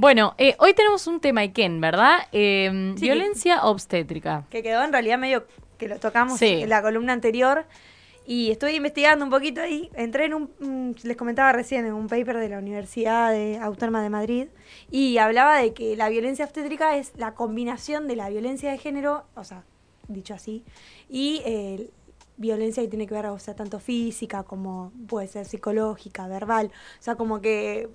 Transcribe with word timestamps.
Bueno, 0.00 0.34
eh, 0.38 0.56
hoy 0.60 0.72
tenemos 0.72 1.06
un 1.08 1.20
tema 1.20 1.42
Iken, 1.42 1.78
¿verdad? 1.78 2.20
Eh, 2.32 2.94
violencia 2.98 3.64
obstétrica. 3.64 4.46
Que 4.48 4.62
quedó 4.62 4.82
en 4.82 4.94
realidad 4.94 5.18
medio 5.18 5.46
que 5.76 5.88
lo 5.88 5.98
tocamos 5.98 6.40
en 6.40 6.70
la 6.70 6.80
columna 6.80 7.12
anterior. 7.12 7.66
Y 8.26 8.50
estoy 8.50 8.76
investigando 8.76 9.26
un 9.26 9.30
poquito 9.30 9.60
ahí. 9.60 9.90
Entré 9.92 10.24
en 10.24 10.32
un, 10.32 10.96
les 11.02 11.18
comentaba 11.18 11.52
recién, 11.52 11.84
en 11.84 11.92
un 11.92 12.08
paper 12.08 12.38
de 12.38 12.48
la 12.48 12.60
Universidad 12.60 13.30
de 13.30 13.58
Autónoma 13.58 14.02
de 14.02 14.08
Madrid. 14.08 14.46
Y 14.90 15.18
hablaba 15.18 15.58
de 15.58 15.74
que 15.74 15.94
la 15.96 16.08
violencia 16.08 16.46
obstétrica 16.46 16.96
es 16.96 17.12
la 17.18 17.34
combinación 17.34 18.08
de 18.08 18.16
la 18.16 18.30
violencia 18.30 18.70
de 18.70 18.78
género, 18.78 19.26
o 19.34 19.44
sea, 19.44 19.64
dicho 20.08 20.32
así, 20.32 20.64
y 21.10 21.42
eh, 21.44 21.90
violencia 22.38 22.82
que 22.82 22.88
tiene 22.88 23.06
que 23.06 23.12
ver, 23.12 23.26
o 23.26 23.38
sea, 23.38 23.54
tanto 23.54 23.78
física 23.78 24.44
como 24.44 24.92
puede 25.08 25.26
ser 25.26 25.44
psicológica, 25.44 26.26
verbal. 26.26 26.70
O 26.98 27.02
sea, 27.02 27.16
como 27.16 27.42
que 27.42 27.90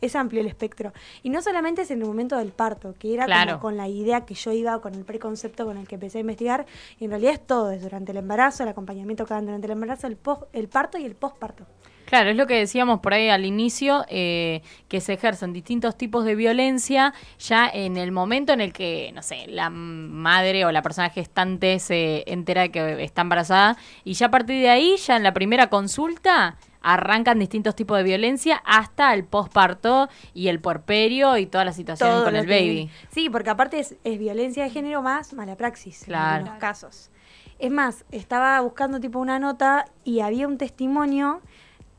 es 0.00 0.16
amplio 0.16 0.40
el 0.40 0.46
espectro. 0.46 0.92
Y 1.22 1.30
no 1.30 1.42
solamente 1.42 1.82
es 1.82 1.90
en 1.90 2.00
el 2.00 2.06
momento 2.06 2.36
del 2.36 2.52
parto, 2.52 2.94
que 2.98 3.14
era 3.14 3.26
como 3.46 3.60
con 3.60 3.76
la 3.76 3.88
idea 3.88 4.24
que 4.24 4.34
yo 4.34 4.52
iba, 4.52 4.80
con 4.80 4.94
el 4.94 5.04
preconcepto 5.04 5.64
con 5.64 5.78
el 5.78 5.86
que 5.88 5.96
empecé 5.96 6.18
a 6.18 6.20
investigar, 6.22 6.66
y 6.98 7.04
en 7.04 7.10
realidad 7.10 7.32
es 7.32 7.46
todo, 7.46 7.70
es 7.70 7.82
durante 7.82 8.12
el 8.12 8.18
embarazo, 8.18 8.62
el 8.62 8.68
acompañamiento 8.68 9.24
que 9.24 9.34
dan 9.34 9.46
durante 9.46 9.66
el 9.66 9.72
embarazo, 9.72 10.06
el, 10.06 10.16
post, 10.16 10.42
el 10.52 10.68
parto 10.68 10.98
y 10.98 11.04
el 11.04 11.14
postparto. 11.14 11.66
Claro, 12.06 12.30
es 12.30 12.36
lo 12.36 12.46
que 12.46 12.54
decíamos 12.54 13.00
por 13.00 13.14
ahí 13.14 13.28
al 13.28 13.44
inicio, 13.44 14.04
eh, 14.08 14.62
que 14.88 15.00
se 15.00 15.14
ejercen 15.14 15.52
distintos 15.52 15.98
tipos 15.98 16.24
de 16.24 16.36
violencia 16.36 17.12
ya 17.38 17.68
en 17.68 17.96
el 17.96 18.12
momento 18.12 18.52
en 18.52 18.60
el 18.60 18.72
que, 18.72 19.10
no 19.12 19.22
sé, 19.22 19.46
la 19.48 19.70
madre 19.70 20.64
o 20.64 20.70
la 20.70 20.82
persona 20.82 21.10
gestante 21.10 21.80
se 21.80 22.22
entera 22.28 22.62
de 22.62 22.70
que 22.70 23.02
está 23.02 23.22
embarazada 23.22 23.76
y 24.04 24.12
ya 24.12 24.26
a 24.26 24.30
partir 24.30 24.60
de 24.60 24.70
ahí, 24.70 24.96
ya 24.98 25.16
en 25.16 25.24
la 25.24 25.34
primera 25.34 25.68
consulta, 25.68 26.56
arrancan 26.86 27.40
distintos 27.40 27.74
tipos 27.74 27.98
de 27.98 28.04
violencia 28.04 28.62
hasta 28.64 29.12
el 29.12 29.24
posparto 29.24 30.08
y 30.34 30.46
el 30.46 30.60
porperio 30.60 31.36
y 31.36 31.46
toda 31.46 31.64
la 31.64 31.72
situación 31.72 32.22
con 32.22 32.36
el 32.36 32.46
baby. 32.46 32.88
Sí, 33.10 33.28
porque 33.28 33.50
aparte 33.50 33.80
es, 33.80 33.96
violencia 34.04 34.62
de 34.62 34.70
género 34.70 35.02
más 35.02 35.32
mala 35.34 35.56
praxis 35.56 36.04
claro. 36.04 36.26
en 36.26 36.34
algunos 36.36 36.60
casos. 36.60 37.10
Es 37.58 37.72
más, 37.72 38.04
estaba 38.12 38.60
buscando 38.60 39.00
tipo 39.00 39.18
una 39.18 39.40
nota 39.40 39.86
y 40.04 40.20
había 40.20 40.46
un 40.46 40.58
testimonio, 40.58 41.40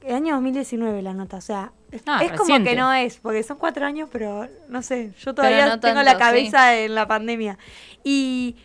el 0.01 0.15
año 0.15 0.35
2019 0.35 1.01
la 1.01 1.13
nota, 1.13 1.35
o 1.35 1.41
sea, 1.41 1.73
ah, 2.05 2.23
es 2.23 2.31
como 2.31 2.63
que 2.63 2.75
no 2.77 2.93
es, 2.93 3.17
porque 3.17 3.43
son 3.43 3.57
cuatro 3.57 3.85
años, 3.85 4.07
pero 4.09 4.47
no 4.69 4.81
sé, 4.83 5.11
yo 5.19 5.35
todavía 5.35 5.81
tengo 5.81 6.01
la 6.01 6.17
cabeza 6.17 6.77
en 6.77 6.95
la 6.95 7.09
pandemia. 7.09 7.57
Y 8.05 8.55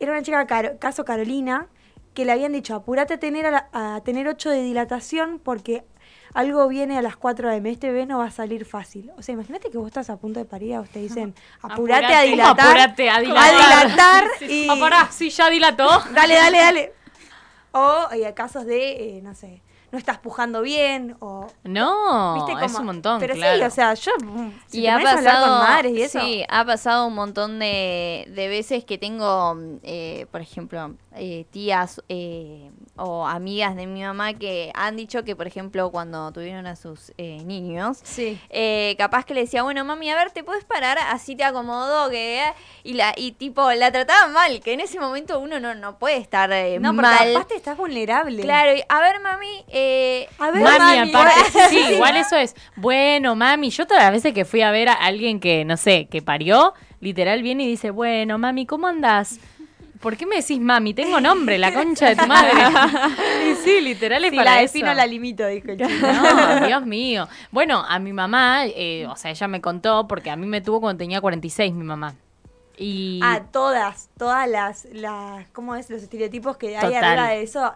era 0.00 0.10
una 0.10 0.22
chica, 0.22 0.44
caso 0.78 1.04
Carolina, 1.04 1.68
que 2.16 2.24
le 2.24 2.32
habían 2.32 2.52
dicho, 2.52 2.74
apúrate 2.74 3.14
a 3.14 3.20
tener, 3.20 3.44
a, 3.46 4.00
tener 4.02 4.26
8 4.26 4.48
de 4.48 4.62
dilatación 4.62 5.38
porque 5.38 5.84
algo 6.32 6.66
viene 6.66 6.96
a 6.96 7.02
las 7.02 7.16
4 7.16 7.50
m, 7.50 7.70
este 7.70 7.88
bebé 7.88 8.06
no 8.06 8.18
va 8.18 8.24
a 8.24 8.30
salir 8.30 8.64
fácil. 8.64 9.12
O 9.18 9.22
sea, 9.22 9.34
imagínate 9.34 9.70
que 9.70 9.76
vos 9.76 9.86
estás 9.86 10.08
a 10.08 10.16
punto 10.16 10.40
de 10.40 10.46
parir 10.46 10.80
y 10.82 10.88
te 10.88 10.98
dicen, 10.98 11.34
apúrate, 11.62 12.14
a 12.14 12.22
dilatar. 12.22 12.68
Apúrate 12.68 13.10
a 13.10 13.20
dilatar. 13.20 13.54
A 13.54 13.84
dilatar 13.84 14.24
y... 14.48 14.66
Ah, 14.70 15.08
sí, 15.12 15.28
ya 15.28 15.50
dilató. 15.50 15.86
Dale, 16.14 16.34
dale, 16.34 16.58
dale. 16.58 16.92
O 17.72 18.06
hay 18.10 18.32
casos 18.32 18.64
de, 18.64 19.18
eh, 19.18 19.20
no 19.22 19.34
sé, 19.34 19.62
no 19.92 19.98
estás 19.98 20.18
pujando 20.18 20.62
bien 20.62 21.16
o 21.20 21.46
no 21.64 22.48
es 22.60 22.74
un 22.74 22.86
montón 22.86 23.20
pero 23.20 23.34
sí 23.34 23.40
o 23.40 23.70
sea 23.70 23.94
yo 23.94 24.12
mm, 24.22 24.50
y 24.72 24.86
ha 24.88 25.00
pasado 25.00 25.46
con 25.46 25.58
madres 25.58 25.92
y 25.92 26.02
eso 26.02 26.20
sí 26.20 26.44
ha 26.48 26.64
pasado 26.64 27.06
un 27.06 27.14
montón 27.14 27.58
de, 27.58 28.26
de 28.28 28.48
veces 28.48 28.84
que 28.84 28.98
tengo 28.98 29.56
eh, 29.82 30.26
por 30.30 30.40
ejemplo 30.40 30.96
eh, 31.16 31.46
tías 31.50 32.02
eh, 32.08 32.70
o 32.96 33.26
amigas 33.26 33.74
de 33.76 33.86
mi 33.86 34.02
mamá 34.02 34.34
que 34.34 34.70
han 34.74 34.96
dicho 34.96 35.24
que, 35.24 35.34
por 35.34 35.46
ejemplo, 35.46 35.90
cuando 35.90 36.30
tuvieron 36.32 36.66
a 36.66 36.76
sus 36.76 37.12
eh, 37.18 37.42
niños, 37.44 37.98
sí. 38.02 38.38
capaz 38.98 39.24
que 39.24 39.34
le 39.34 39.40
decía, 39.40 39.62
bueno, 39.62 39.84
mami, 39.84 40.10
a 40.10 40.16
ver, 40.16 40.30
¿te 40.30 40.44
puedes 40.44 40.64
parar? 40.64 40.98
Así 41.10 41.36
te 41.36 41.44
acomodo, 41.44 42.10
que 42.10 42.42
y 42.84 42.94
la 42.94 43.14
y 43.16 43.32
tipo, 43.32 43.70
la 43.72 43.90
trataban 43.90 44.32
mal, 44.32 44.60
que 44.60 44.72
en 44.72 44.80
ese 44.80 45.00
momento 45.00 45.38
uno 45.38 45.60
no, 45.60 45.74
no 45.74 45.98
puede 45.98 46.16
estar 46.16 46.50
no, 46.80 46.92
mal. 46.92 47.32
No, 47.32 47.38
aparte 47.38 47.56
estás 47.56 47.76
vulnerable. 47.76 48.42
Claro, 48.42 48.72
a 48.88 49.00
ver, 49.00 49.20
mami, 49.20 49.64
a 50.38 50.50
ver, 50.50 50.62
mami, 50.62 51.10
aparte, 51.10 51.60
sí, 51.70 51.78
igual 51.94 52.16
eso 52.16 52.36
es, 52.36 52.54
bueno, 52.76 53.34
mami, 53.34 53.70
yo 53.70 53.86
todas 53.86 54.02
las 54.02 54.12
veces 54.12 54.32
que 54.32 54.44
fui 54.44 54.62
a 54.62 54.70
ver 54.70 54.88
a 54.88 54.94
alguien 54.94 55.40
que, 55.40 55.64
no 55.64 55.76
sé, 55.76 56.06
que 56.10 56.22
parió, 56.22 56.74
literal 57.00 57.42
viene 57.42 57.64
y 57.64 57.68
dice, 57.68 57.90
bueno, 57.90 58.38
mami, 58.38 58.66
¿cómo 58.66 58.86
andas? 58.86 59.38
¿Por 60.00 60.16
qué 60.16 60.26
me 60.26 60.36
decís 60.36 60.60
mami? 60.60 60.94
Tengo 60.94 61.20
nombre, 61.20 61.58
la 61.58 61.72
concha 61.72 62.08
de 62.08 62.16
tu 62.16 62.26
madre. 62.26 62.52
y 63.50 63.54
sí, 63.56 63.80
literal 63.80 64.24
es 64.24 64.30
para 64.32 64.44
la 64.44 64.62
eso. 64.62 64.72
defino 64.72 64.94
la 64.94 65.06
limito, 65.06 65.46
dijo 65.46 65.70
el 65.70 65.78
chico. 65.78 66.06
No, 66.06 66.66
Dios 66.66 66.86
mío. 66.86 67.28
Bueno, 67.50 67.84
a 67.88 67.98
mi 67.98 68.12
mamá, 68.12 68.66
eh, 68.66 69.06
o 69.08 69.16
sea, 69.16 69.30
ella 69.30 69.48
me 69.48 69.60
contó, 69.60 70.06
porque 70.08 70.30
a 70.30 70.36
mí 70.36 70.46
me 70.46 70.60
tuvo 70.60 70.80
cuando 70.80 70.98
tenía 70.98 71.20
46 71.20 71.72
mi 71.72 71.84
mamá. 71.84 72.14
Y... 72.78 73.20
Ah, 73.22 73.42
todas, 73.52 74.10
todas 74.18 74.48
las, 74.48 74.86
las, 74.92 75.48
¿cómo 75.48 75.76
es? 75.76 75.88
Los 75.88 76.02
estereotipos 76.02 76.56
que 76.56 76.76
hay 76.76 76.94
arriba 76.94 77.28
de 77.28 77.42
eso 77.42 77.72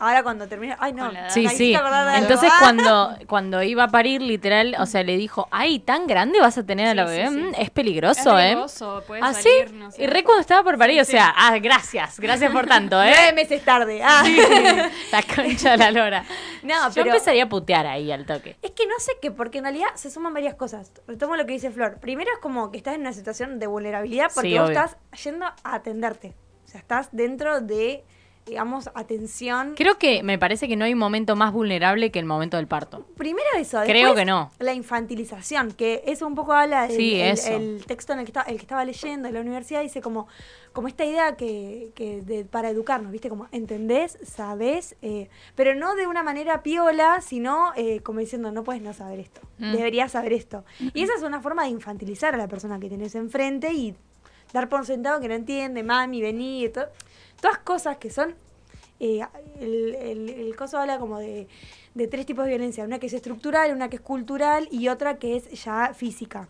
Ahora 0.00 0.24
cuando 0.24 0.48
termina, 0.48 0.76
ay 0.80 0.92
no, 0.92 1.10
sí, 1.28 1.48
sí. 1.48 1.74
Entonces 2.16 2.52
cuando 2.58 3.16
cuando 3.28 3.62
iba 3.62 3.84
a 3.84 3.88
parir, 3.88 4.22
literal, 4.22 4.74
o 4.80 4.86
sea, 4.86 5.04
le 5.04 5.16
dijo, 5.16 5.46
ay, 5.52 5.78
tan 5.78 6.08
grande 6.08 6.40
vas 6.40 6.58
a 6.58 6.66
tener 6.66 6.88
a 6.88 6.94
la 6.94 7.04
bebé, 7.04 7.30
mm, 7.30 7.54
es 7.58 7.70
peligroso, 7.70 8.38
es 8.38 8.44
¿eh? 8.44 8.48
peligroso, 8.48 9.04
¿eh? 9.14 9.20
¿Ah, 9.22 9.32
salir, 9.32 9.68
sí? 9.68 9.74
No 9.74 9.90
sé. 9.92 10.02
Y 10.02 10.06
re 10.08 10.24
cuando 10.24 10.40
estaba 10.40 10.64
por 10.64 10.76
parir, 10.78 11.00
o 11.00 11.04
sea, 11.04 11.32
ah, 11.36 11.56
gracias, 11.58 12.18
gracias 12.18 12.50
por 12.50 12.66
tanto, 12.66 13.00
¿eh? 13.00 13.12
Nueve 13.16 13.32
meses 13.34 13.64
tarde, 13.64 14.02
ah. 14.02 14.24
la 15.12 15.22
concha 15.22 15.72
de 15.72 15.76
la 15.78 15.90
lora. 15.90 16.24
No, 16.64 16.90
Yo 16.92 17.02
empezaría 17.02 17.44
a 17.44 17.48
putear 17.50 17.86
ahí 17.86 18.10
al 18.10 18.24
toque. 18.24 18.56
Es 18.62 18.70
que 18.70 18.86
no 18.86 18.98
sé 18.98 19.12
qué, 19.20 19.30
porque 19.30 19.58
en 19.58 19.64
realidad 19.64 19.88
se 19.96 20.10
suman 20.10 20.32
varias 20.32 20.54
cosas. 20.54 20.90
Retomo 21.06 21.36
lo 21.36 21.44
que 21.44 21.52
dice 21.52 21.70
Flor. 21.70 21.98
Primero 22.00 22.30
es 22.32 22.38
como 22.38 22.70
que 22.70 22.78
estás 22.78 22.94
en 22.94 23.02
una 23.02 23.12
situación 23.12 23.58
de 23.58 23.66
vulnerabilidad 23.66 24.30
porque 24.34 24.58
vos 24.58 24.70
estás 24.70 24.96
yendo 25.22 25.44
a 25.44 25.54
atenderte. 25.62 26.34
O 26.64 26.68
sea, 26.68 26.80
estás 26.80 27.10
dentro 27.12 27.60
de 27.60 28.02
digamos, 28.46 28.90
atención. 28.94 29.74
Creo 29.76 29.98
que 29.98 30.22
me 30.22 30.38
parece 30.38 30.68
que 30.68 30.76
no 30.76 30.84
hay 30.84 30.92
un 30.92 30.98
momento 30.98 31.34
más 31.36 31.52
vulnerable 31.52 32.10
que 32.10 32.18
el 32.18 32.26
momento 32.26 32.56
del 32.56 32.66
parto. 32.66 33.06
Primero 33.16 33.48
eso. 33.58 33.80
Creo 33.84 34.14
que 34.14 34.24
no. 34.24 34.50
La 34.58 34.74
infantilización, 34.74 35.72
que 35.72 36.02
eso 36.06 36.26
un 36.26 36.34
poco 36.34 36.52
habla 36.52 36.86
del 36.86 37.00
el, 37.00 37.84
texto 37.86 38.12
en 38.12 38.18
el 38.18 38.24
que, 38.24 38.30
estaba, 38.30 38.46
el 38.46 38.56
que 38.56 38.62
estaba 38.62 38.84
leyendo 38.84 39.28
de 39.28 39.32
la 39.32 39.40
universidad, 39.40 39.82
dice 39.82 40.00
como, 40.02 40.28
como 40.72 40.88
esta 40.88 41.04
idea 41.04 41.36
que, 41.36 41.92
que 41.94 42.20
de, 42.22 42.44
para 42.44 42.68
educarnos, 42.68 43.10
¿viste? 43.12 43.28
Como 43.28 43.46
entendés, 43.50 44.18
sabés, 44.24 44.96
eh, 45.00 45.28
pero 45.54 45.74
no 45.74 45.94
de 45.94 46.06
una 46.06 46.22
manera 46.22 46.62
piola, 46.62 47.20
sino 47.22 47.72
eh, 47.76 48.00
como 48.00 48.20
diciendo, 48.20 48.52
no 48.52 48.62
puedes 48.62 48.82
no 48.82 48.92
saber 48.92 49.20
esto, 49.20 49.40
mm. 49.58 49.72
deberías 49.72 50.12
saber 50.12 50.32
esto. 50.32 50.64
Y 50.92 51.02
esa 51.02 51.14
es 51.14 51.22
una 51.22 51.40
forma 51.40 51.64
de 51.64 51.70
infantilizar 51.70 52.34
a 52.34 52.36
la 52.36 52.48
persona 52.48 52.78
que 52.78 52.88
tenés 52.88 53.14
enfrente 53.14 53.72
y 53.72 53.94
dar 54.54 54.68
por 54.68 54.86
sentado 54.86 55.20
que 55.20 55.28
no 55.28 55.34
entiende, 55.34 55.82
mami, 55.82 56.22
vení, 56.22 56.68
todo 56.68 56.86
todas 57.40 57.58
cosas 57.58 57.98
que 57.98 58.08
son, 58.08 58.34
eh, 59.00 59.20
el, 59.60 59.94
el, 59.96 60.56
coso 60.56 60.78
habla 60.78 60.98
como 60.98 61.18
de, 61.18 61.48
de 61.94 62.06
tres 62.06 62.24
tipos 62.24 62.44
de 62.44 62.52
violencia, 62.52 62.84
una 62.84 63.00
que 63.00 63.08
es 63.08 63.12
estructural, 63.12 63.72
una 63.72 63.90
que 63.90 63.96
es 63.96 64.02
cultural 64.02 64.68
y 64.70 64.88
otra 64.88 65.18
que 65.18 65.36
es 65.36 65.64
ya 65.64 65.92
física. 65.92 66.48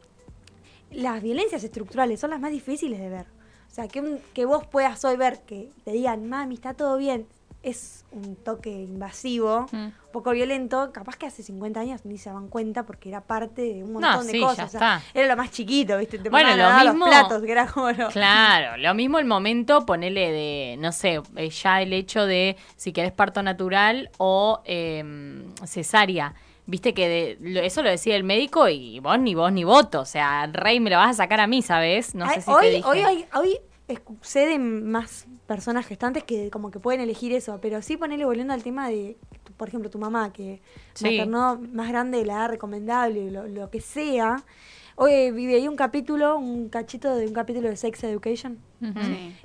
Las 0.93 1.23
violencias 1.23 1.65
estructurales 1.65 2.21
son 2.21 2.31
las 2.31 2.41
más 2.41 2.53
difíciles 2.53 3.01
de 3.01 3.09
ver. 3.09 3.27
O 3.71 3.75
sea, 3.75 3.89
que, 3.89 4.21
que 4.35 4.45
vos 4.45 4.67
puedas 4.67 5.03
hoy 5.05 5.17
ver 5.17 5.41
que 5.41 5.71
te 5.85 5.93
digan, 5.93 6.29
mami, 6.29 6.55
está 6.55 6.75
todo 6.75 6.99
bien, 6.99 7.27
es 7.65 8.05
un 8.13 8.37
toque 8.37 8.71
invasivo, 8.71 9.67
mm. 9.73 9.77
un 9.77 9.93
poco 10.13 10.31
violento, 10.31 10.93
capaz 10.93 11.17
que 11.17 11.27
hace 11.27 11.43
50 11.43 11.81
años 11.81 12.05
ni 12.05 12.19
se 12.19 12.29
daban 12.29 12.49
cuenta 12.49 12.85
porque 12.85 13.09
era 13.09 13.23
parte 13.23 13.63
de 13.63 13.83
un 13.83 13.95
montón 13.95 14.27
de 14.27 14.39
cosas. 14.39 14.75
era 15.15 15.27
lo 15.27 15.37
más 15.37 15.51
chiquito, 15.51 15.99
¿viste? 15.99 16.19
Te 16.19 16.29
bueno, 16.29 16.57
lo 16.57 16.85
mismo, 16.85 17.07
los 17.07 17.19
platos, 17.19 17.43
que 17.43 17.53
era 17.53 17.67
como 17.67 17.89
Claro, 18.13 18.77
lo 18.77 18.95
mismo 18.95 19.19
el 19.19 19.25
momento, 19.25 19.87
ponele 19.87 20.31
de, 20.31 20.77
no 20.79 20.93
sé, 20.93 21.23
eh, 21.37 21.49
ya 21.49 21.83
el 21.83 21.93
hecho 21.93 22.27
de 22.27 22.57
si 22.77 22.93
querés 22.93 23.13
parto 23.13 23.43
natural 23.43 24.11
o 24.19 24.63
eh, 24.65 25.45
cesárea. 25.65 26.35
Viste 26.67 26.95
que 26.95 27.39
eso 27.63 27.83
lo 27.83 27.91
decía 27.91 28.17
el 28.17 28.25
médico 28.25 28.69
y 28.69 28.99
vos 29.01 29.19
ni 29.19 29.35
vos 29.35 29.53
ni 29.53 29.65
voto. 29.65 30.01
O 30.01 30.07
sea, 30.07 30.47
rey 30.47 30.81
me 30.81 30.89
lo 30.89 30.97
vas 30.97 31.11
a 31.11 31.15
sacar 31.15 31.41
a 31.41 31.47
mí, 31.47 31.61
¿sabes? 31.61 32.15
No 32.15 32.27
sé 32.31 32.41
si 32.41 32.51
hoy, 32.51 32.63
te 32.63 32.71
dije. 32.71 32.89
Hoy, 32.89 33.01
hoy, 33.03 33.27
hoy 33.35 34.59
más 34.59 35.27
personas 35.47 35.87
gestantes 35.87 36.25
que 36.25 36.51
como 36.51 36.71
que 36.71 36.81
pueden 36.81 37.01
elegir 37.01 37.33
eso, 37.33 37.59
pero 37.61 37.83
sí 37.83 37.97
ponerle 37.97 38.25
volviendo 38.25 38.55
al 38.55 38.63
tema 38.63 38.89
de, 38.89 39.17
por 39.57 39.69
ejemplo, 39.69 39.91
tu 39.91 39.99
mamá 39.99 40.33
que 40.33 40.61
maternó 41.03 41.61
más 41.73 41.89
grande 41.89 42.19
de 42.19 42.27
la 42.27 42.35
edad 42.35 42.49
recomendable, 42.51 43.31
lo, 43.31 43.47
lo 43.47 43.71
que 43.71 43.81
sea. 43.81 44.43
Hoy 44.97 45.33
vive 45.33 45.57
ahí 45.57 45.67
un 45.67 45.75
capítulo, 45.75 46.39
un 46.39 46.69
cachito 46.69 47.17
de 47.17 47.27
un 47.27 47.33
capítulo 47.33 47.69
de 47.69 47.77
Sex 47.77 48.05
Education, 48.05 48.59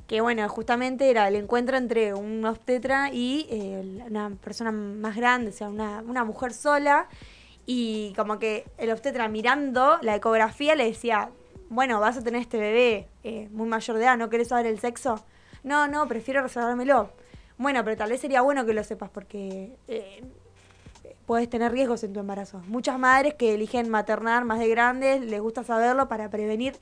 que 0.05 0.21
bueno, 0.21 0.47
justamente 0.47 1.09
era 1.09 1.27
el 1.27 1.35
encuentro 1.35 1.75
entre 1.75 2.13
un 2.13 2.45
obstetra 2.45 3.09
y 3.11 3.47
eh, 3.49 4.03
una 4.07 4.29
persona 4.29 4.71
más 4.71 5.15
grande, 5.15 5.49
o 5.49 5.53
sea, 5.53 5.69
una, 5.69 6.03
una 6.07 6.23
mujer 6.23 6.53
sola, 6.53 7.07
y 7.65 8.13
como 8.15 8.37
que 8.37 8.65
el 8.77 8.91
obstetra 8.91 9.27
mirando 9.27 9.97
la 10.03 10.15
ecografía 10.15 10.75
le 10.75 10.85
decía, 10.85 11.31
bueno, 11.69 11.99
vas 11.99 12.17
a 12.17 12.23
tener 12.23 12.41
este 12.41 12.59
bebé 12.59 13.07
eh, 13.23 13.49
muy 13.51 13.67
mayor 13.67 13.97
de 13.97 14.03
edad, 14.03 14.17
¿no 14.17 14.29
querés 14.29 14.49
saber 14.49 14.67
el 14.67 14.79
sexo? 14.79 15.23
No, 15.63 15.87
no, 15.87 16.07
prefiero 16.07 16.41
reservármelo. 16.41 17.11
Bueno, 17.57 17.83
pero 17.83 17.97
tal 17.97 18.09
vez 18.09 18.21
sería 18.21 18.41
bueno 18.41 18.65
que 18.65 18.73
lo 18.73 18.83
sepas 18.83 19.09
porque 19.09 19.75
eh, 19.87 20.23
puedes 21.25 21.49
tener 21.49 21.71
riesgos 21.71 22.03
en 22.03 22.13
tu 22.13 22.19
embarazo. 22.19 22.61
Muchas 22.67 22.97
madres 22.97 23.33
que 23.33 23.53
eligen 23.53 23.89
maternar 23.89 24.45
más 24.45 24.59
de 24.59 24.67
grandes, 24.69 25.21
les 25.21 25.41
gusta 25.41 25.63
saberlo 25.63 26.07
para 26.07 26.29
prevenir. 26.29 26.75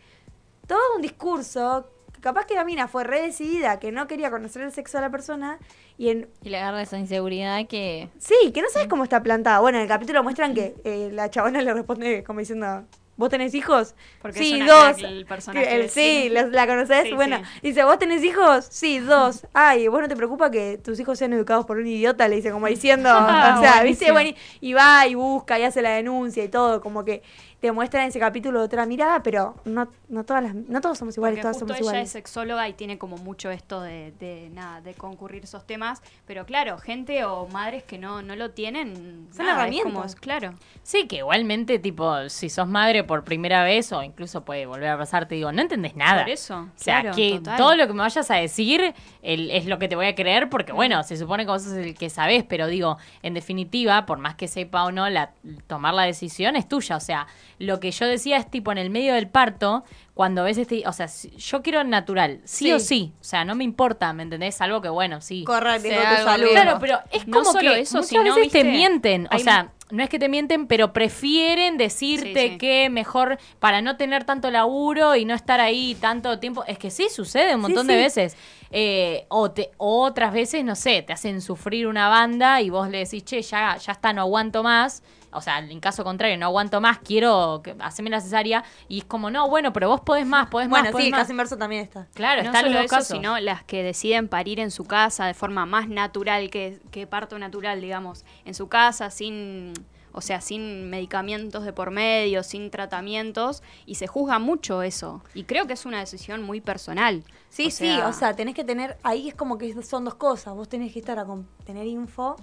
Todo 0.68 0.80
un 0.96 1.02
discurso 1.02 1.90
capaz 2.22 2.46
que 2.46 2.56
la 2.56 2.64
mina 2.64 2.88
fue 2.88 3.04
re 3.04 3.22
decidida, 3.22 3.80
que 3.80 3.92
no 3.92 4.08
quería 4.08 4.30
conocer 4.30 4.62
el 4.62 4.72
sexo 4.72 4.98
de 4.98 5.02
la 5.02 5.10
persona 5.10 5.60
y 5.98 6.10
en... 6.10 6.30
Y 6.44 6.50
le 6.50 6.58
agarra 6.58 6.82
esa 6.82 6.98
inseguridad 6.98 7.66
que... 7.68 8.10
Sí, 8.20 8.52
que 8.54 8.62
no 8.62 8.70
sabes 8.70 8.88
cómo 8.88 9.04
está 9.04 9.24
plantada. 9.24 9.60
Bueno, 9.60 9.78
en 9.78 9.84
el 9.84 9.88
capítulo 9.88 10.24
muestran 10.24 10.54
que 10.54 10.76
eh, 10.84 11.10
la 11.12 11.30
chabona 11.30 11.62
le 11.62 11.74
responde 11.74 12.24
como 12.24 12.40
diciendo, 12.40 12.86
¿Vos 13.18 13.30
tenés 13.30 13.56
hijos? 13.56 13.96
Porque 14.22 14.38
sí, 14.38 14.62
dos. 14.62 15.02
El 15.02 15.26
personaje, 15.26 15.90
sí, 15.90 16.30
¿la, 16.30 16.44
la 16.46 16.68
conocés? 16.68 17.14
bueno, 17.16 17.42
dice, 17.64 17.84
¿vos 17.84 17.98
tenés 17.98 18.24
hijos? 18.24 18.68
Sí, 18.70 19.00
dos. 19.00 19.48
Ay, 19.54 19.88
¿vos 19.88 20.02
no 20.02 20.08
te 20.08 20.16
preocupa 20.16 20.52
que 20.52 20.78
tus 20.78 21.00
hijos 21.00 21.18
sean 21.18 21.34
educados 21.34 21.66
por 21.66 21.78
un 21.78 21.88
idiota? 21.88 22.28
Le 22.28 22.36
dice, 22.36 22.52
como 22.52 22.68
diciendo, 22.68 23.10
o 23.12 23.60
sea, 23.60 23.82
¿viste? 23.84 24.12
Bueno, 24.12 24.38
y 24.62 24.74
va 24.74 25.08
y 25.08 25.16
busca 25.16 25.58
y 25.58 25.64
hace 25.64 25.82
la 25.82 25.90
denuncia 25.90 26.44
y 26.44 26.48
todo, 26.48 26.80
como 26.80 27.04
que 27.04 27.24
te 27.60 27.72
muestra 27.72 28.04
en 28.04 28.10
ese 28.10 28.20
capítulo 28.20 28.62
otra 28.62 28.86
mirada, 28.86 29.24
pero 29.24 29.56
no, 29.66 29.88
no 30.10 30.24
todas 30.24 30.44
las, 30.44 30.54
no 30.54 30.80
todos 30.80 30.98
somos 30.98 31.18
iguales, 31.18 31.42
todas 31.42 31.58
somos 31.58 31.80
ella 31.80 32.02
es 32.02 32.12
sexóloga 32.12 32.70
y 32.70 32.74
tiene 32.74 32.98
como 32.98 33.18
mucho 33.18 33.50
esto 33.50 33.82
de, 33.82 34.14
de, 34.20 34.50
nada, 34.54 34.82
de 34.82 34.94
concurrir 34.94 35.44
esos 35.44 35.66
temas, 35.66 36.02
pero 36.26 36.46
claro, 36.46 36.78
gente 36.78 37.26
o 37.26 37.48
madres 37.48 37.84
que 37.84 37.98
no, 37.98 38.22
no 38.22 38.36
lo 38.36 38.52
tienen, 38.52 39.28
son 39.36 39.48
herramientas. 39.48 40.16
claro. 40.16 40.54
Sí, 40.84 41.08
que 41.08 41.18
igualmente, 41.18 41.80
tipo, 41.80 42.30
si 42.30 42.50
sos 42.50 42.68
madre 42.68 43.04
por 43.04 43.24
primera 43.24 43.64
vez, 43.64 43.92
o 43.92 44.04
incluso 44.04 44.46
puede 44.46 44.66
volver 44.66 44.90
a 44.90 44.98
pasar, 44.98 45.28
te 45.28 45.36
digo, 45.36 45.52
no 45.52 45.62
entendés 45.62 45.96
nada. 45.96 46.24
Por 46.24 46.32
eso. 46.32 46.60
O 46.60 46.70
sea, 46.76 47.12
que 47.12 47.42
todo 47.58 47.76
lo 47.76 47.88
que 47.88 47.94
me 47.94 48.00
vayas 48.00 48.30
a 48.32 48.36
decir 48.36 48.94
es 49.22 49.66
lo 49.66 49.80
que 49.80 49.88
te 49.88 49.96
voy 49.96 50.06
a 50.06 50.16
creer, 50.16 50.50
porque 50.50 50.72
bueno, 50.72 51.04
se 51.04 51.18
supone 51.18 51.44
que 51.44 51.52
vos 51.52 51.64
sos 51.64 51.74
el 51.74 51.96
que 51.96 52.10
sabés, 52.10 52.44
pero 52.44 52.68
digo, 52.68 52.98
en 53.22 53.34
definitiva, 53.34 54.06
por 54.06 54.20
más 54.20 54.36
que 54.36 54.48
sepa 54.48 54.86
o 54.86 54.92
no, 54.92 55.10
la, 55.10 55.32
tomar 55.68 55.94
la 55.94 56.04
decisión 56.04 56.56
es 56.56 56.68
tuya. 56.68 56.96
O 56.96 57.02
sea, 57.02 57.28
lo 57.60 57.80
que 57.80 57.92
yo 57.92 58.06
decía 58.06 58.38
es 58.38 58.50
tipo 58.50 58.72
en 58.72 58.78
el 58.78 58.90
medio 58.90 59.14
del 59.14 59.28
parto, 59.28 59.84
cuando 60.14 60.44
ves 60.44 60.58
este, 60.58 60.84
o 60.88 60.94
sea, 60.94 61.08
yo 61.38 61.62
quiero 61.62 61.84
natural, 61.84 62.42
sí, 62.44 62.72
o 62.72 62.80
sí, 62.80 63.14
o 63.20 63.24
sea, 63.24 63.46
no 63.46 63.56
me 63.56 63.64
importa, 63.64 64.14
¿me 64.14 64.24
entendés? 64.24 64.62
Algo 64.62 64.82
que 64.82 64.90
bueno, 64.90 65.22
sí. 65.22 65.44
Correcto, 65.44 65.90
tu 65.90 66.24
salud. 66.24 66.50
Claro, 66.52 66.78
pero 66.80 67.00
es 67.12 67.26
como 67.26 67.54
que 67.54 67.80
eso, 67.80 68.00
muchas 68.00 68.36
veces 68.36 68.52
te 68.52 68.64
mienten, 68.64 69.28
o 69.32 69.40
sea, 69.40 69.72
no 69.90 70.04
es 70.04 70.10
que 70.10 70.20
te 70.20 70.28
mienten, 70.28 70.68
pero 70.68 70.92
prefieren 70.92 71.78
decirte 71.78 72.58
que 72.58 72.90
mejor 72.90 73.38
para 73.60 73.82
no 73.82 73.96
tener 73.96 74.26
tanto 74.26 74.52
laburo 74.52 75.16
y 75.16 75.24
no 75.24 75.34
estar 75.34 75.62
ahí 75.62 75.96
tanto 75.96 76.40
tiempo. 76.40 76.66
Es 76.68 76.78
que 76.78 76.92
sí, 76.92 77.08
sucede 77.10 77.56
un 77.56 77.62
montón 77.62 77.88
de 77.88 77.96
veces. 77.96 78.36
Eh, 78.70 79.26
o, 79.30 79.52
te, 79.52 79.72
otras 79.78 80.34
veces, 80.34 80.66
no 80.66 80.76
sé, 80.76 81.04
te 81.04 81.14
hacen 81.14 81.42
sufrir 81.42 81.88
una 81.88 82.10
banda 82.10 82.62
y 82.62 82.70
vos 82.70 82.90
le 82.90 82.98
decís, 83.00 83.24
che, 83.24 83.42
ya, 83.42 83.78
ya 83.78 83.94
está, 83.94 84.12
no 84.12 84.22
aguanto 84.22 84.62
más 84.62 85.04
o 85.32 85.42
sea, 85.42 85.60
en 85.60 85.80
caso 85.80 86.04
contrario, 86.04 86.38
no 86.38 86.48
aguanto 86.48 86.82
más, 86.82 87.00
quiero 87.00 87.62
que, 87.64 87.76
hacerme 87.80 88.10
la 88.10 88.22
cesárea, 88.22 88.64
y 88.88 89.00
es 89.00 89.06
como, 89.06 89.30
no, 89.30 89.50
bueno, 89.50 89.74
pero 89.74 89.90
vos 89.90 90.02
podés 90.02 90.26
más, 90.26 90.50
podés 90.50 90.70
más. 90.70 90.82
Bueno, 90.82 90.98
sí, 90.98 91.08
el 91.08 91.14
caso 91.14 91.32
inverso 91.32 91.58
también 91.58 91.84
está. 91.84 92.08
Claro, 92.14 92.42
no 92.42 92.50
están 92.50 92.66
solo 92.66 92.76
los 92.76 92.86
eso, 92.86 92.96
casos. 92.96 93.18
sino 93.18 93.40
las 93.40 93.64
que 93.64 93.84
deciden 93.84 94.28
parir 94.28 94.60
en 94.60 94.72
su 94.72 94.86
casa 94.86 95.26
de 95.26 95.34
forma 95.34 95.66
más 95.66 95.90
natural 95.90 96.50
que, 96.50 96.80
que 96.92 97.08
parto 97.08 97.38
natural, 97.40 97.82
digamos, 97.82 98.26
en 98.46 98.54
su 98.54 98.68
casa, 98.68 99.10
sin 99.10 99.74
o 100.18 100.22
sea, 100.22 100.42
sin 100.42 100.90
medicamentos 100.90 101.64
de 101.64 101.74
por 101.74 101.92
medio, 101.92 102.42
sin 102.42 102.72
tratamientos, 102.72 103.62
y 103.86 103.96
se 103.96 104.08
juzga 104.08 104.40
mucho 104.40 104.82
eso. 104.82 105.22
Y 105.36 105.44
creo 105.44 105.68
que 105.68 105.74
es 105.74 105.86
una 105.86 106.00
decisión 106.00 106.42
muy 106.42 106.60
personal. 106.60 107.24
Sí, 107.50 107.70
sí, 107.70 108.00
o 108.00 108.12
sea, 108.14 108.36
tenés 108.36 108.56
que 108.56 108.64
tener, 108.64 108.98
ahí 109.04 109.28
es 109.28 109.36
como 109.36 109.60
que 109.60 109.80
son 109.84 110.06
dos 110.06 110.16
cosas, 110.16 110.56
vos 110.56 110.68
tenés 110.68 110.92
que 110.92 110.98
estar 110.98 111.20
a 111.20 111.26
tener 111.66 111.86
info 111.86 112.36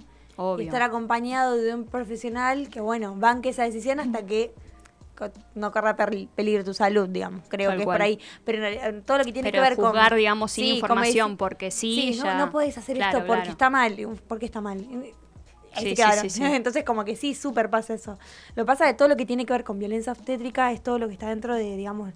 y 0.59 0.63
estar 0.63 0.81
acompañado 0.81 1.55
de 1.55 1.73
un 1.73 1.85
profesional 1.85 2.69
que, 2.69 2.81
bueno, 2.81 3.15
banque 3.15 3.49
esa 3.49 3.63
decisión 3.63 3.99
hasta 3.99 4.25
que 4.25 4.53
no 5.53 5.71
corra 5.71 5.95
peligro 5.95 6.63
tu 6.63 6.73
salud, 6.73 7.07
digamos. 7.07 7.43
Creo 7.47 7.71
que 7.71 7.77
es 7.77 7.83
por 7.83 8.01
ahí. 8.01 8.19
Pero 8.43 9.01
todo 9.03 9.19
lo 9.19 9.23
que 9.23 9.31
tiene 9.31 9.51
que 9.51 9.59
ver 9.59 9.75
con. 9.75 9.89
jugar, 9.89 10.15
digamos, 10.15 10.51
sin 10.51 10.75
información, 10.75 11.37
porque 11.37 11.71
sí. 11.71 12.13
sí 12.13 12.21
no, 12.23 12.51
puedes 12.51 12.77
hacer 12.77 12.97
esto 12.97 13.23
porque 13.25 13.49
está 13.49 13.69
mal. 13.69 13.95
Porque 14.27 14.45
está 14.45 14.61
mal. 14.61 14.85
Sí, 15.77 15.95
sí, 16.29 16.43
Entonces, 16.43 16.83
como 16.83 17.03
que 17.03 17.15
sí, 17.15 17.33
súper 17.33 17.69
pasa 17.69 17.93
eso. 17.93 18.17
Lo 18.55 18.65
pasa 18.65 18.85
que 18.87 18.93
todo 18.93 19.07
lo 19.07 19.17
que 19.17 19.25
tiene 19.25 19.45
que 19.45 19.53
ver 19.53 19.63
con 19.63 19.79
violencia 19.79 20.13
obstétrica 20.13 20.71
es 20.71 20.81
todo 20.81 20.99
lo 20.99 21.07
que 21.07 21.13
está 21.13 21.29
dentro 21.29 21.53
de, 21.55 21.75
digamos, 21.75 22.13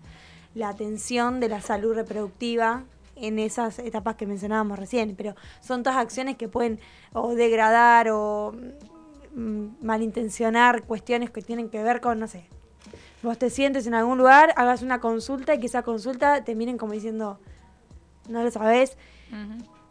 la 0.56 0.70
atención 0.70 1.40
de 1.40 1.50
la 1.50 1.62
salud 1.62 1.94
reproductiva 1.94 2.84
en 3.22 3.40
esas 3.40 3.80
etapas 3.80 4.16
que 4.16 4.26
mencionábamos 4.26 4.80
recién, 4.80 5.16
pero 5.16 5.36
son 5.62 5.84
todas 5.84 5.98
acciones 5.98 6.38
que 6.38 6.48
pueden 6.48 6.80
o 7.14 7.36
degradar 7.36 8.10
o 8.10 8.54
mm, 9.36 9.66
malintencionar 9.82 10.84
cuestiones 10.84 11.30
que 11.30 11.42
tienen 11.42 11.70
que 11.70 11.82
ver 11.84 12.02
con, 12.02 12.20
no 12.20 12.28
sé, 12.28 12.48
vos 13.22 13.38
te 13.38 13.50
sientes 13.50 13.88
en 13.88 13.94
algún 13.94 14.18
lugar, 14.18 14.54
hagas 14.56 14.82
una 14.82 15.00
consulta 15.00 15.54
y 15.54 15.60
que 15.60 15.68
esa 15.68 15.84
consulta 15.84 16.44
te 16.44 16.56
miren 16.56 16.78
como 16.78 16.94
diciendo, 16.94 17.40
no 18.28 18.44
lo 18.44 18.52
sabes. 18.52 18.98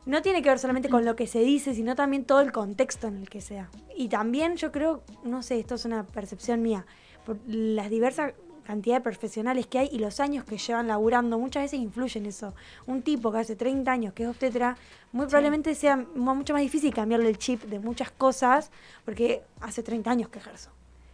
No 0.07 0.23
tiene 0.23 0.41
que 0.43 0.49
ver 0.49 0.59
solamente 0.59 0.89
con 0.89 1.05
lo 1.05 1.15
que 1.17 1.27
se 1.27 1.41
dice, 1.41 1.75
sino 1.75 1.95
también 1.95 2.25
todo 2.25 2.41
el 2.41 2.51
contexto 2.51 3.09
en 3.09 3.19
el 3.19 3.29
que 3.29 3.43
sea. 3.43 3.69
Y 3.95 4.09
también 4.09 4.57
yo 4.57 4.73
creo, 4.73 5.03
no 5.23 5.43
sé, 5.43 5.59
esto 5.59 5.75
es 5.75 5.85
una 5.85 6.05
percepción 6.07 6.63
mía, 6.63 6.87
por 7.27 7.37
las 7.47 7.91
diversas 7.91 8.33
cantidad 8.69 8.97
de 8.97 9.01
profesionales 9.01 9.67
que 9.67 9.79
hay 9.79 9.89
y 9.91 9.99
los 9.99 10.21
años 10.21 10.45
que 10.45 10.59
llevan 10.59 10.89
laburando, 10.89 11.39
muchas 11.39 11.63
veces 11.63 11.81
influyen 11.81 12.27
eso. 12.27 12.53
Un 12.87 13.01
tipo 13.01 13.33
que 13.33 13.39
hace 13.39 13.57
30 13.57 13.91
años 13.91 14.13
que 14.13 14.25
es 14.25 14.29
obstetra, 14.29 14.77
muy 15.11 15.25
probablemente 15.25 15.75
sea 15.75 15.97
mucho 16.15 16.53
más 16.53 16.61
difícil 16.61 16.93
cambiarle 16.93 17.31
el 17.31 17.39
chip 17.39 17.63
de 17.63 17.79
muchas 17.79 18.11
cosas, 18.11 18.71
porque 19.07 19.43
hace 19.63 19.83
30 19.83 20.11
años 20.11 20.29
que 20.29 20.39
ejerzo. 20.39 20.69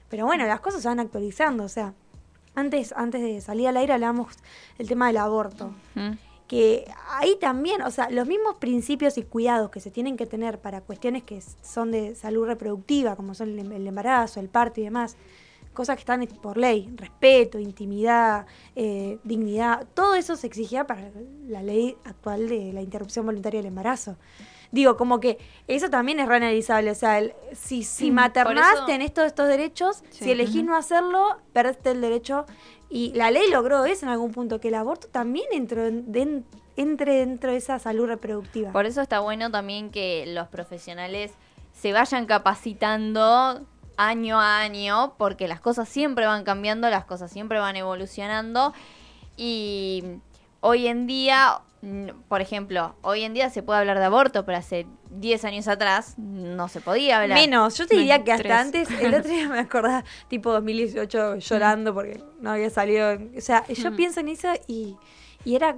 Pero 0.09 0.27
bueno, 0.27 0.45
las 0.47 0.59
cosas 0.59 0.83
se 0.83 0.89
van 0.89 0.99
actualizando, 0.99 1.63
o 1.63 1.69
sea, 1.69 1.95
antes, 2.57 2.93
antes 2.97 3.23
de 3.23 3.41
salir 3.41 3.69
al 3.69 3.77
aire 3.77 3.93
hablábamos 3.93 4.35
del 4.77 4.89
tema 4.89 5.07
del 5.07 5.19
aborto. 5.19 5.73
Que 6.49 6.91
ahí 7.09 7.37
también, 7.41 7.83
o 7.83 7.91
sea, 7.93 8.11
los 8.11 8.27
mismos 8.27 8.57
principios 8.57 9.17
y 9.17 9.23
cuidados 9.23 9.71
que 9.71 9.79
se 9.79 9.93
tienen 9.93 10.17
que 10.17 10.27
tener 10.27 10.59
para 10.59 10.81
cuestiones 10.81 11.23
que 11.23 11.41
son 11.63 11.93
de 11.93 12.17
salud 12.17 12.47
reproductiva, 12.47 13.15
como 13.15 13.33
son 13.33 13.57
el 13.57 13.87
embarazo, 13.87 14.41
el 14.41 14.49
parto 14.49 14.81
y 14.81 14.85
demás, 14.85 15.17
cosas 15.75 15.97
que 15.97 16.01
están 16.01 16.27
por 16.41 16.57
ley, 16.57 16.91
respeto, 16.97 17.59
intimidad, 17.59 18.47
eh, 18.75 19.19
dignidad, 19.25 19.87
todo 19.93 20.15
eso 20.15 20.37
se 20.37 20.47
exigía 20.47 20.87
para 20.87 21.11
la 21.47 21.63
ley 21.63 21.97
actual 22.05 22.49
de 22.49 22.73
la 22.73 22.81
interrupción 22.81 23.27
voluntaria 23.27 23.61
del 23.61 23.69
embarazo. 23.69 24.17
Digo, 24.73 24.97
como 24.97 25.21
que 25.21 25.39
eso 25.69 25.89
también 25.89 26.19
es 26.19 26.27
reanalizable, 26.27 26.91
o 26.91 26.95
sea, 26.97 27.23
si, 27.53 27.85
si 27.85 28.11
mm, 28.11 28.15
maternás 28.15 28.87
tenés 28.87 29.15
todos 29.15 29.27
estos 29.27 29.47
derechos, 29.47 30.03
si 30.11 30.33
elegís 30.33 30.65
no 30.65 30.75
hacerlo, 30.75 31.39
perdiste 31.53 31.93
el 31.93 32.01
derecho. 32.01 32.47
Y 32.91 33.13
la 33.15 33.31
ley 33.31 33.51
logró 33.51 33.85
eso 33.85 34.07
en 34.07 34.11
algún 34.11 34.33
punto, 34.33 34.61
que 34.61 34.69
el 34.69 34.75
aborto 34.75 35.07
también 35.09 35.47
entró 35.53 35.85
entre 35.85 37.15
dentro 37.15 37.53
de 37.53 37.57
esa 37.57 37.79
salud 37.79 38.07
reproductiva. 38.07 38.73
Por 38.73 38.87
eso 38.87 39.01
está 39.01 39.21
bueno 39.21 39.51
también 39.51 39.91
que 39.91 40.25
los 40.27 40.49
profesionales 40.49 41.33
se 41.73 41.93
vayan 41.93 42.27
capacitando 42.27 43.67
año 43.97 44.41
a 44.41 44.61
año, 44.61 45.15
porque 45.19 45.49
las 45.49 45.61
cosas 45.61 45.89
siempre 45.89 46.27
van 46.27 46.45
cambiando, 46.45 46.89
las 46.91 47.05
cosas 47.05 47.31
siempre 47.31 47.59
van 47.59 47.77
evolucionando 47.77 48.73
y 49.37 50.05
hoy 50.61 50.87
en 50.87 51.07
día, 51.07 51.61
por 52.29 52.41
ejemplo, 52.41 52.95
hoy 53.03 53.23
en 53.23 53.35
día 53.35 53.51
se 53.51 53.63
puede 53.63 53.81
hablar 53.81 53.99
de 53.99 54.05
aborto, 54.05 54.45
pero 54.45 54.59
hace 54.59 54.87
10 55.11 55.45
años 55.45 55.69
atrás 55.69 56.15
no 56.19 56.69
se 56.69 56.81
podía 56.81 57.21
hablar. 57.21 57.39
Menos, 57.39 57.77
yo 57.77 57.87
te 57.87 57.97
diría 57.97 58.25
que 58.25 58.33
hasta 58.33 58.61
antes, 58.61 58.89
el 58.91 59.15
otro 59.15 59.31
día 59.31 59.49
me 59.49 59.59
acordaba, 59.59 60.05
tipo 60.29 60.53
2018, 60.53 61.37
llorando 61.37 61.93
porque 61.93 62.23
no 62.41 62.51
había 62.51 62.71
salido. 62.71 63.19
O 63.37 63.41
sea, 63.41 63.67
yo 63.69 63.95
pienso 63.95 64.21
en 64.21 64.29
eso 64.29 64.49
y, 64.67 64.97
y 65.45 65.57
era 65.57 65.77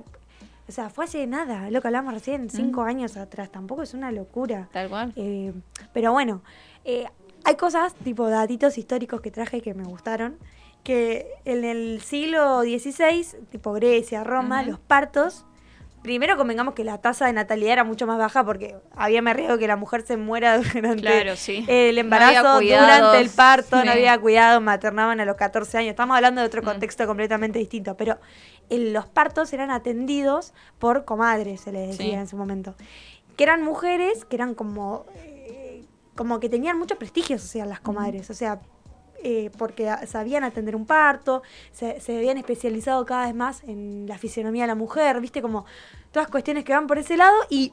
o 0.68 0.72
sea, 0.72 0.90
fue 0.90 1.04
hace 1.04 1.26
nada, 1.26 1.70
lo 1.70 1.80
que 1.80 1.88
hablamos 1.88 2.12
recién, 2.12 2.50
cinco 2.50 2.82
años 2.82 3.16
atrás. 3.16 3.50
Tampoco 3.52 3.82
es 3.82 3.94
una 3.94 4.10
locura. 4.10 4.68
Tal 4.72 4.88
cual. 4.88 5.12
Eh, 5.14 5.52
pero 5.92 6.12
bueno, 6.12 6.42
eh, 6.84 7.06
hay 7.46 7.54
cosas, 7.54 7.94
tipo 8.02 8.28
datitos 8.28 8.76
históricos 8.76 9.20
que 9.20 9.30
traje 9.30 9.60
que 9.60 9.72
me 9.72 9.84
gustaron, 9.84 10.36
que 10.82 11.28
en 11.44 11.64
el 11.64 12.02
siglo 12.02 12.62
XVI, 12.62 13.24
tipo 13.52 13.72
Grecia, 13.72 14.24
Roma, 14.24 14.64
los 14.64 14.80
partos, 14.80 15.44
primero 16.02 16.36
convengamos 16.36 16.74
que 16.74 16.82
la 16.82 17.00
tasa 17.00 17.26
de 17.26 17.32
natalidad 17.32 17.74
era 17.74 17.84
mucho 17.84 18.04
más 18.04 18.18
baja 18.18 18.44
porque 18.44 18.74
había 18.96 19.22
me 19.22 19.30
arriesgo 19.30 19.58
que 19.58 19.68
la 19.68 19.76
mujer 19.76 20.02
se 20.02 20.16
muera 20.16 20.58
durante 20.74 21.30
el 21.68 21.98
embarazo, 21.98 22.60
durante 22.60 23.20
el 23.20 23.30
parto, 23.30 23.84
no 23.84 23.92
había 23.92 24.18
cuidado, 24.18 24.60
maternaban 24.60 25.20
a 25.20 25.24
los 25.24 25.36
14 25.36 25.78
años. 25.78 25.90
Estamos 25.90 26.16
hablando 26.16 26.40
de 26.40 26.48
otro 26.48 26.62
mm. 26.62 26.64
contexto 26.64 27.06
completamente 27.06 27.60
distinto, 27.60 27.96
pero 27.96 28.18
los 28.70 29.06
partos 29.06 29.52
eran 29.52 29.70
atendidos 29.70 30.52
por 30.80 31.04
comadres, 31.04 31.60
se 31.60 31.70
les 31.70 31.96
decía 31.96 32.18
en 32.18 32.26
su 32.26 32.36
momento, 32.36 32.74
que 33.36 33.44
eran 33.44 33.62
mujeres 33.62 34.24
que 34.24 34.34
eran 34.34 34.54
como 34.54 35.06
como 36.16 36.40
que 36.40 36.48
tenían 36.48 36.78
mucho 36.78 36.98
prestigio 36.98 37.38
social 37.38 37.68
las 37.68 37.80
comadres, 37.80 38.28
o 38.30 38.34
sea, 38.34 38.60
eh, 39.22 39.50
porque 39.56 39.90
sabían 40.06 40.44
atender 40.44 40.76
un 40.76 40.86
parto, 40.86 41.42
se, 41.72 41.98
habían 42.08 42.38
especializado 42.38 43.04
cada 43.06 43.26
vez 43.26 43.34
más 43.34 43.64
en 43.64 44.06
la 44.06 44.18
fisionomía 44.18 44.64
de 44.64 44.68
la 44.68 44.74
mujer, 44.74 45.20
viste, 45.20 45.42
como 45.42 45.64
todas 46.12 46.28
cuestiones 46.28 46.64
que 46.64 46.72
van 46.72 46.86
por 46.86 46.98
ese 46.98 47.16
lado 47.16 47.34
y 47.48 47.72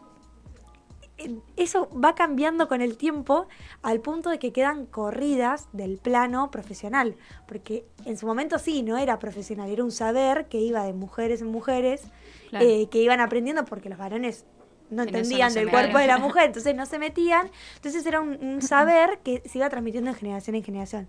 eso 1.57 1.89
va 1.91 2.15
cambiando 2.15 2.67
con 2.67 2.81
el 2.81 2.97
tiempo 2.97 3.47
al 3.81 3.99
punto 3.99 4.29
de 4.29 4.39
que 4.39 4.51
quedan 4.51 4.85
corridas 4.85 5.67
del 5.73 5.97
plano 5.97 6.49
profesional, 6.49 7.15
porque 7.47 7.85
en 8.05 8.17
su 8.17 8.25
momento 8.25 8.57
sí, 8.57 8.81
no 8.81 8.97
era 8.97 9.19
profesional, 9.19 9.69
era 9.69 9.83
un 9.83 9.91
saber 9.91 10.47
que 10.47 10.59
iba 10.59 10.83
de 10.83 10.93
mujeres 10.93 11.41
en 11.41 11.47
mujeres, 11.47 12.03
eh, 12.53 12.87
que 12.89 12.99
iban 12.99 13.19
aprendiendo 13.19 13.65
porque 13.65 13.89
los 13.89 13.97
varones 13.97 14.45
no 14.93 15.03
entendían 15.03 15.53
del 15.53 15.69
cuerpo 15.69 15.97
de 15.97 16.07
la 16.07 16.17
mujer, 16.17 16.45
entonces 16.45 16.75
no 16.75 16.85
se 16.85 16.99
metían, 16.99 17.49
entonces 17.75 18.05
era 18.05 18.21
un, 18.21 18.61
saber 18.61 19.19
que 19.23 19.41
se 19.45 19.57
iba 19.57 19.69
transmitiendo 19.69 20.11
de 20.11 20.17
generación 20.17 20.55
en 20.55 20.63
generación. 20.63 21.07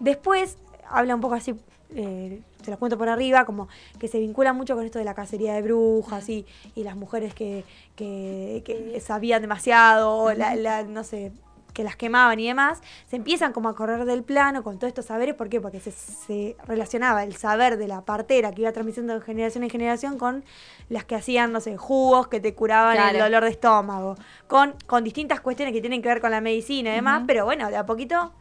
Después, 0.00 0.58
habla 0.88 1.14
un 1.14 1.20
poco 1.20 1.34
así, 1.34 1.54
eh, 1.94 2.40
se 2.62 2.70
los 2.70 2.78
cuento 2.78 2.98
por 2.98 3.08
arriba, 3.08 3.44
como 3.44 3.68
que 3.98 4.08
se 4.08 4.18
vincula 4.18 4.52
mucho 4.52 4.74
con 4.74 4.84
esto 4.84 4.98
de 4.98 5.04
la 5.04 5.14
cacería 5.14 5.54
de 5.54 5.62
brujas 5.62 6.28
y, 6.28 6.44
y 6.74 6.82
las 6.82 6.96
mujeres 6.96 7.32
que, 7.34 7.64
que, 7.94 9.02
sabían 9.04 9.42
demasiado, 9.42 10.32
la, 10.34 10.82
no 10.82 11.04
sé, 11.04 11.32
que 11.76 11.84
las 11.84 11.94
quemaban 11.94 12.40
y 12.40 12.48
demás, 12.48 12.80
se 13.06 13.16
empiezan 13.16 13.52
como 13.52 13.68
a 13.68 13.76
correr 13.76 14.06
del 14.06 14.24
plano 14.24 14.64
con 14.64 14.78
todos 14.78 14.88
estos 14.88 15.04
saberes. 15.04 15.34
¿Por 15.34 15.50
qué? 15.50 15.60
Porque 15.60 15.78
se, 15.78 16.56
relacionaba 16.66 17.22
el 17.22 17.36
saber 17.36 17.76
de 17.76 17.86
la 17.86 18.00
partera 18.00 18.50
que 18.52 18.62
iba 18.62 18.72
transmitiendo 18.72 19.12
de 19.12 19.20
generación 19.20 19.62
en 19.62 19.68
generación 19.68 20.16
con 20.16 20.42
las 20.88 21.04
que 21.04 21.16
hacían, 21.16 21.52
no 21.52 21.60
sé, 21.60 21.76
jugos 21.76 22.28
que 22.28 22.40
te 22.40 22.54
curaban 22.54 22.96
el 23.14 23.20
dolor 23.20 23.44
de 23.44 23.50
estómago, 23.50 24.16
con, 24.46 24.74
con 24.86 25.04
distintas 25.04 25.42
cuestiones 25.42 25.74
que 25.74 25.82
tienen 25.82 26.00
que 26.00 26.08
ver 26.08 26.22
con 26.22 26.30
la 26.30 26.40
medicina 26.40 26.92
y 26.92 26.94
demás, 26.94 27.24
pero 27.26 27.44
bueno, 27.44 27.68
de 27.68 27.76
a 27.76 27.84
poquito 27.84 28.32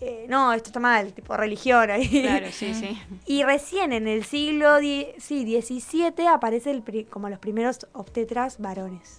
eh, 0.00 0.26
no, 0.28 0.52
esto 0.52 0.68
está 0.68 0.78
mal, 0.78 1.12
tipo 1.12 1.36
religión 1.36 1.90
ahí. 1.90 2.22
Claro, 2.22 2.46
sí, 2.52 2.72
sí. 2.74 2.98
Y 3.26 3.42
recién 3.42 3.92
en 3.92 4.06
el 4.06 4.24
siglo 4.24 4.78
sí, 4.78 5.14
XVII 5.18 6.26
aparece 6.28 6.70
el 6.70 7.06
como 7.08 7.28
los 7.28 7.38
primeros 7.38 7.86
obstetras 7.92 8.58
varones. 8.58 9.16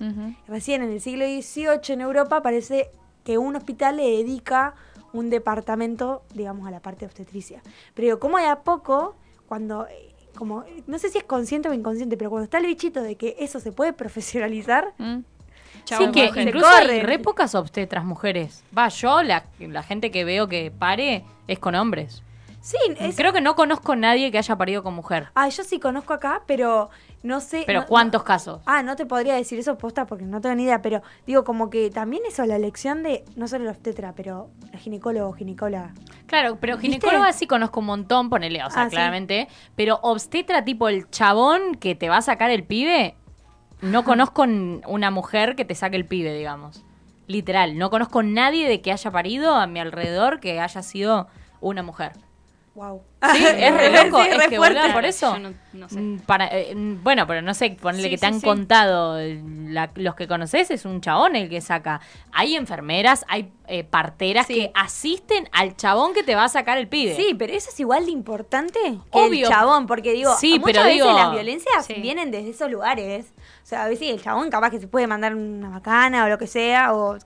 Recién 0.48 0.84
en 0.84 0.92
el 0.92 1.02
siglo 1.02 1.26
XVIII 1.26 1.94
en 1.94 2.02
Europa 2.02 2.38
aparece 2.38 2.92
que 3.28 3.38
un 3.38 3.58
hospital 3.58 3.98
le 3.98 4.10
dedica 4.10 4.74
un 5.12 5.30
departamento, 5.30 6.24
digamos, 6.34 6.66
a 6.66 6.72
la 6.72 6.80
parte 6.80 7.06
obstetricia. 7.06 7.62
Pero 7.94 8.22
como 8.22 8.38
de 8.38 8.46
a 8.46 8.62
poco, 8.62 9.18
cuando, 9.50 9.86
eh, 9.86 10.16
como, 10.38 10.64
no 10.88 10.98
sé 10.98 11.10
si 11.10 11.18
es 11.18 11.26
consciente 11.26 11.68
o 11.68 11.74
inconsciente, 11.74 12.16
pero 12.16 12.30
cuando 12.30 12.46
está 12.46 12.60
el 12.60 12.68
bichito 12.68 13.02
de 13.02 13.18
que 13.18 13.36
eso 13.38 13.60
se 13.60 13.74
puede 13.74 13.92
profesionalizar, 13.92 14.94
mm 14.98 15.18
sí, 15.96 16.12
que 16.12 16.32
incluso 16.42 16.68
hay 16.68 17.02
re 17.02 17.20
pocas 17.20 17.56
obstetras 17.56 18.06
mujeres. 18.06 18.64
Va, 18.78 18.90
yo, 18.90 19.24
la, 19.24 19.46
la 19.60 19.84
gente 19.84 20.12
que 20.12 20.26
veo 20.26 20.48
que 20.48 20.72
pare 20.72 21.24
es 21.48 21.60
con 21.60 21.76
hombres. 21.76 22.24
Sí, 22.68 22.78
creo 23.16 23.32
que 23.32 23.40
no 23.40 23.56
conozco 23.56 23.94
a 23.94 23.96
nadie 23.96 24.30
que 24.30 24.38
haya 24.38 24.58
parido 24.58 24.84
con 24.84 24.94
mujer. 24.94 25.30
Ah, 25.36 25.48
yo 25.48 25.64
sí 25.64 25.80
conozco 25.80 26.12
acá, 26.12 26.42
pero 26.46 26.90
no 27.24 27.40
sé. 27.40 27.64
Pero 27.66 27.86
¿cuántos 27.86 28.24
casos? 28.24 28.62
Ah, 28.66 28.84
no 28.84 28.98
te 28.98 29.06
podría 29.06 29.36
decir 29.36 29.58
eso 29.58 29.78
posta 29.78 30.06
porque 30.06 30.26
no 30.26 30.42
tengo 30.42 30.54
ni 30.56 30.64
idea, 30.64 30.82
pero 30.82 31.02
digo 31.26 31.46
como 31.46 31.70
que 31.70 31.90
también 31.90 32.24
eso, 32.28 32.46
la 32.46 32.58
elección 32.58 33.04
de 33.04 33.24
no 33.38 33.48
solo 33.48 33.64
el 33.64 33.70
obstetra, 33.70 34.12
pero 34.18 34.50
el 34.74 34.80
ginecólogo, 34.80 35.32
ginecóloga. 35.32 35.94
Claro, 36.26 36.58
pero 36.60 36.78
ginecóloga 36.78 37.32
sí 37.32 37.48
conozco 37.48 37.80
un 37.80 37.86
montón, 37.86 38.30
ponele, 38.30 38.62
o 38.66 38.70
sea, 38.70 38.84
ah, 38.84 38.90
claramente. 38.90 39.48
Pero 39.78 40.02
obstetra 40.02 40.66
tipo 40.66 40.90
el 40.90 41.10
chabón 41.10 41.76
que 41.76 41.96
te 41.96 42.10
va 42.10 42.18
a 42.18 42.22
sacar 42.22 42.52
el 42.52 42.66
pibe, 42.66 43.16
no 43.80 44.04
conozco 44.04 44.44
una 44.44 45.10
mujer 45.10 45.56
que 45.56 45.64
te 45.64 45.74
saque 45.74 45.96
el 45.96 46.06
pibe, 46.06 46.38
digamos. 46.38 46.84
Literal, 47.28 47.78
no 47.78 47.90
conozco 47.90 48.24
nadie 48.24 48.68
de 48.68 48.82
que 48.82 48.92
haya 48.92 49.10
parido 49.10 49.56
a 49.56 49.68
mi 49.68 49.80
alrededor 49.80 50.42
que 50.42 50.60
haya 50.60 50.84
sido 50.84 51.30
una 51.62 51.82
mujer. 51.82 52.12
Wow. 52.78 53.02
Sí, 53.34 53.44
es 53.44 53.74
re 53.76 53.90
loco, 53.90 54.22
es 54.22 54.48
que 54.50 54.58
por 54.58 55.04
eso. 55.04 55.36
Mm, 55.74 56.20
para, 56.28 56.48
eh, 56.52 56.76
mm, 56.76 57.04
bueno, 57.04 57.26
pero 57.26 57.42
no 57.42 57.56
sé, 57.56 57.72
ponerle 57.72 58.12
que 58.12 58.20
te 58.20 58.28
han 58.28 58.40
contado 58.40 59.18
los 59.96 60.14
que 60.14 60.28
conoces 60.28 60.70
es 60.70 60.86
un 60.86 61.02
chabón 61.02 61.36
el 61.36 61.50
que 61.50 61.60
saca. 61.60 62.02
Hay 62.32 62.56
enfermeras, 62.56 63.26
hay 63.30 63.52
eh, 63.66 63.84
parteras 63.84 64.46
que 64.46 64.72
asisten 64.76 65.50
al 65.54 65.76
chabón 65.76 66.14
que 66.14 66.22
te 66.22 66.36
va 66.36 66.44
a 66.44 66.50
sacar 66.50 66.78
el 66.78 66.88
pibe. 66.88 67.16
Sí, 67.16 67.34
pero 67.36 67.52
eso 67.52 67.72
es 67.72 67.80
igual 67.80 68.06
de 68.06 68.12
importante 68.12 68.80
que 69.12 69.26
el 69.26 69.44
chabón, 69.48 69.88
porque 69.88 70.12
digo, 70.14 70.30
muchas 70.30 70.62
pero 70.64 70.84
veces 70.84 71.04
las 71.04 71.32
violencias 71.32 71.88
vienen 72.00 72.30
desde 72.30 72.52
esos 72.52 72.70
lugares. 72.70 73.34
O 73.64 73.66
sea, 73.66 73.86
a 73.86 73.88
veces 73.88 74.12
el 74.12 74.22
chabón 74.22 74.52
capaz 74.52 74.70
que 74.70 74.80
se 74.80 74.88
puede 74.88 75.08
mandar 75.08 75.34
una 75.34 75.70
bacana 75.70 76.26
o 76.26 76.30
lo 76.30 76.38
que 76.38 76.46
sea, 76.46 76.94
o 76.94 77.18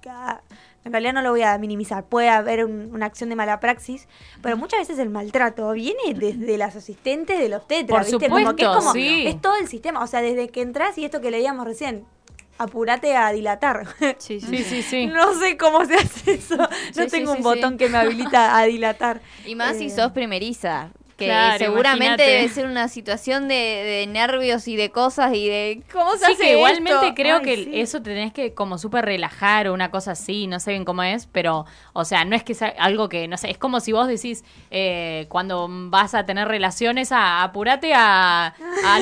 en 0.84 0.92
realidad 0.92 1.14
no 1.14 1.22
lo 1.22 1.32
voy 1.32 1.44
a 1.44 1.58
minimizar, 1.58 2.06
puede 2.06 2.30
haber 2.30 2.66
una 2.66 3.06
acción 3.06 3.30
de 3.30 3.36
mala 3.36 3.60
praxis, 3.60 4.08
pero 4.42 4.58
muchas 4.58 4.80
veces 4.80 5.00
el 5.00 5.10
maltrato 5.10 5.72
viene 5.72 6.14
desde 6.16 6.58
las 6.58 6.76
asistentes 6.76 7.40
de 7.40 7.50
los 7.50 7.68
tetras, 7.68 8.12
¿viste? 8.12 8.30
como 8.30 8.56
que 8.56 8.64
es 8.64 8.70
como, 8.70 8.94
es 8.96 9.42
todo 9.42 9.56
el 9.58 9.68
sistema, 9.68 10.04
o 10.04 10.08
sea, 10.08 10.22
desde 10.22 10.50
que 10.50 10.62
entras 10.62 10.98
y 10.98 11.06
esto 11.06 11.22
que 11.22 11.30
leíamos 11.30 11.66
recién, 11.66 12.06
apúrate 12.58 13.16
a 13.16 13.32
dilatar. 13.32 13.88
Sí, 14.18 14.40
sí, 14.40 14.64
sí, 14.64 14.82
sí. 14.82 15.06
no 15.08 15.34
sé 15.40 15.58
cómo 15.58 15.86
se 15.86 15.96
hace 15.96 16.34
eso. 16.34 16.58
No 16.96 17.08
tengo 17.08 17.34
un 17.34 17.42
botón 17.42 17.78
que 17.78 17.90
me 17.90 17.98
habilita 17.98 18.58
a 18.58 18.66
dilatar. 18.66 19.22
Y 19.46 19.56
más 19.56 19.78
si 19.78 19.86
eh, 19.86 19.90
sos 19.90 20.12
primeriza 20.12 20.92
que 21.26 21.58
seguramente 21.58 22.24
debe 22.24 22.50
ser 22.50 22.66
una 22.66 22.88
situación 22.88 23.48
de, 23.48 24.06
nervios 24.10 24.68
y 24.68 24.76
de 24.76 24.90
cosas 24.92 25.34
y 25.34 25.48
de 25.48 25.82
cómo 25.92 26.12
se 26.14 26.26
sí, 26.26 26.32
hace 26.34 26.44
que 26.44 26.52
igualmente 26.54 27.14
creo 27.16 27.42
que 27.42 27.82
eso 27.82 28.02
te 28.02 28.12
tenés 28.12 28.34
que 28.34 28.54
como 28.54 28.78
súper 28.78 29.06
relajar 29.06 29.68
o 29.68 29.74
una 29.74 29.92
cosa 29.92 30.12
así, 30.12 30.48
no 30.48 30.60
sé 30.60 30.72
bien 30.72 30.86
cómo 30.86 31.04
es, 31.04 31.28
pero, 31.32 31.66
o 31.94 32.06
sea, 32.06 32.26
no 32.26 32.36
es 32.36 32.44
que 32.44 32.54
sea 32.54 32.74
algo 32.80 33.10
que, 33.10 33.28
no 33.28 33.38
sé, 33.38 33.50
es 33.50 33.58
como 33.58 33.80
si 33.80 33.92
vos 33.92 34.08
decís 34.08 34.44
eh, 34.70 35.26
cuando 35.30 35.68
vas 35.70 36.14
a 36.14 36.26
tener 36.26 36.48
relaciones, 36.48 37.12
a, 37.12 37.44
apurate 37.44 37.94
a, 37.94 38.54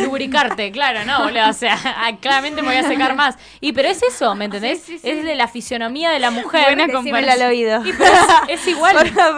lubricarte, 0.04 0.72
claro, 0.74 1.06
no, 1.06 1.24
boludo, 1.24 1.50
o 1.50 1.54
sea, 1.54 1.78
claramente 2.22 2.62
me 2.62 2.70
voy 2.70 2.78
a 2.78 2.88
secar 2.88 3.16
más. 3.16 3.38
Y 3.62 3.74
pero 3.74 3.90
es 3.90 4.02
eso, 4.04 4.36
¿me 4.36 4.46
entendés? 4.46 4.90
Es 4.90 5.24
de 5.24 5.36
la 5.36 5.48
fisionomía 5.48 6.12
de 6.12 6.20
la 6.20 6.32
mujer. 6.32 6.76
Buena 6.76 7.34
al 7.34 7.42
oído. 7.42 7.82
es 8.48 8.68
igual, 8.68 8.96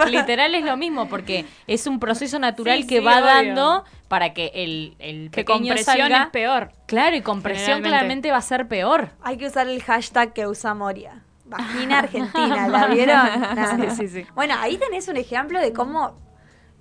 literal 0.07 0.55
es 0.55 0.63
lo 0.63 0.77
mismo, 0.77 1.07
porque 1.07 1.45
es 1.67 1.87
un 1.87 1.99
proceso 1.99 2.39
natural 2.39 2.70
que 2.87 2.99
va 2.99 3.21
dando 3.21 3.83
para 4.07 4.33
que 4.33 4.51
el, 4.53 4.95
el 4.99 5.31
que 5.31 5.45
compresión 5.45 6.11
es 6.11 6.27
peor. 6.27 6.71
Claro, 6.85 7.15
y 7.15 7.21
compresión 7.21 7.81
claramente 7.81 8.31
va 8.31 8.37
a 8.37 8.41
ser 8.41 8.67
peor. 8.67 9.09
Hay 9.21 9.37
que 9.37 9.47
usar 9.47 9.67
el 9.67 9.81
hashtag 9.81 10.33
que 10.33 10.47
usa 10.47 10.73
Moria. 10.73 11.23
Vagina 11.45 11.99
Argentina, 11.99 12.67
¿la 12.67 12.87
vieron? 12.87 13.95
Sí, 13.95 14.07
sí, 14.07 14.25
Bueno, 14.35 14.55
ahí 14.57 14.77
tenés 14.77 15.07
un 15.07 15.17
ejemplo 15.17 15.59
de 15.59 15.73
cómo 15.73 16.17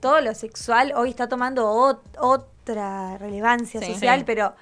todo 0.00 0.20
lo 0.20 0.35
sexual 0.35 0.92
hoy 0.97 1.11
está 1.11 1.28
tomando 1.28 1.68
otra 1.68 3.18
relevancia 3.18 3.80
social, 3.80 4.25
pero 4.25 4.54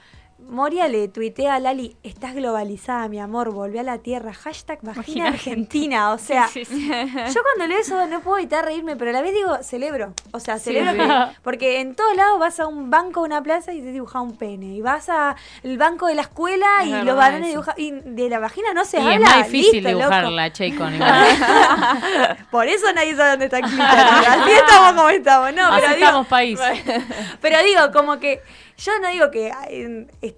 Moria 0.48 0.88
le 0.88 1.08
tuitea 1.08 1.56
a 1.56 1.60
Lali, 1.60 1.94
estás 2.02 2.34
globalizada, 2.34 3.06
mi 3.08 3.20
amor, 3.20 3.50
volví 3.50 3.76
a 3.78 3.82
la 3.82 3.98
tierra, 3.98 4.32
hashtag 4.32 4.78
vagina 4.80 5.28
argentina. 5.28 6.12
O 6.12 6.18
sea, 6.18 6.48
yo 6.54 7.42
cuando 7.42 7.66
leo 7.66 7.78
eso 7.78 8.06
no 8.06 8.20
puedo 8.20 8.38
evitar 8.38 8.64
reírme, 8.64 8.96
pero 8.96 9.10
a 9.10 9.12
la 9.12 9.20
vez 9.20 9.34
digo, 9.34 9.58
celebro. 9.62 10.14
O 10.32 10.40
sea, 10.40 10.58
celebro 10.58 11.04
porque 11.42 11.80
en 11.80 11.94
todos 11.94 12.16
lados 12.16 12.38
vas 12.38 12.60
a 12.60 12.66
un 12.66 12.88
banco, 12.88 13.20
una 13.20 13.42
plaza 13.42 13.74
y 13.74 13.82
te 13.82 13.92
dibuja 13.92 14.22
un 14.22 14.38
pene. 14.38 14.74
Y 14.74 14.80
vas 14.80 15.10
al 15.10 15.36
banco 15.76 16.06
de 16.06 16.14
la 16.14 16.22
escuela 16.22 16.66
y 16.84 17.04
los 17.04 17.14
varones 17.14 17.50
dibujan. 17.50 17.74
Y 17.76 17.90
de 17.90 18.30
la 18.30 18.38
vagina 18.38 18.72
no 18.72 18.86
se 18.86 18.96
habla. 18.96 19.14
Es 19.14 19.20
más 19.20 19.52
difícil 19.52 19.84
dibujarla, 19.84 20.50
Cheikon. 20.50 20.94
Por 22.50 22.66
eso 22.66 22.90
nadie 22.94 23.14
sabe 23.14 23.30
dónde 23.30 23.44
está 23.44 23.58
el 23.58 23.64
Así 23.64 24.50
estamos 24.52 24.92
como 24.94 25.10
estamos. 25.10 25.52
No, 25.52 25.68
pero 25.74 25.92
estamos 25.92 26.26
país. 26.26 26.58
Pero 27.40 27.62
digo, 27.62 27.92
como 27.92 28.18
que 28.18 28.42
yo 28.78 28.92
no 29.00 29.08
digo 29.08 29.30
que 29.30 29.50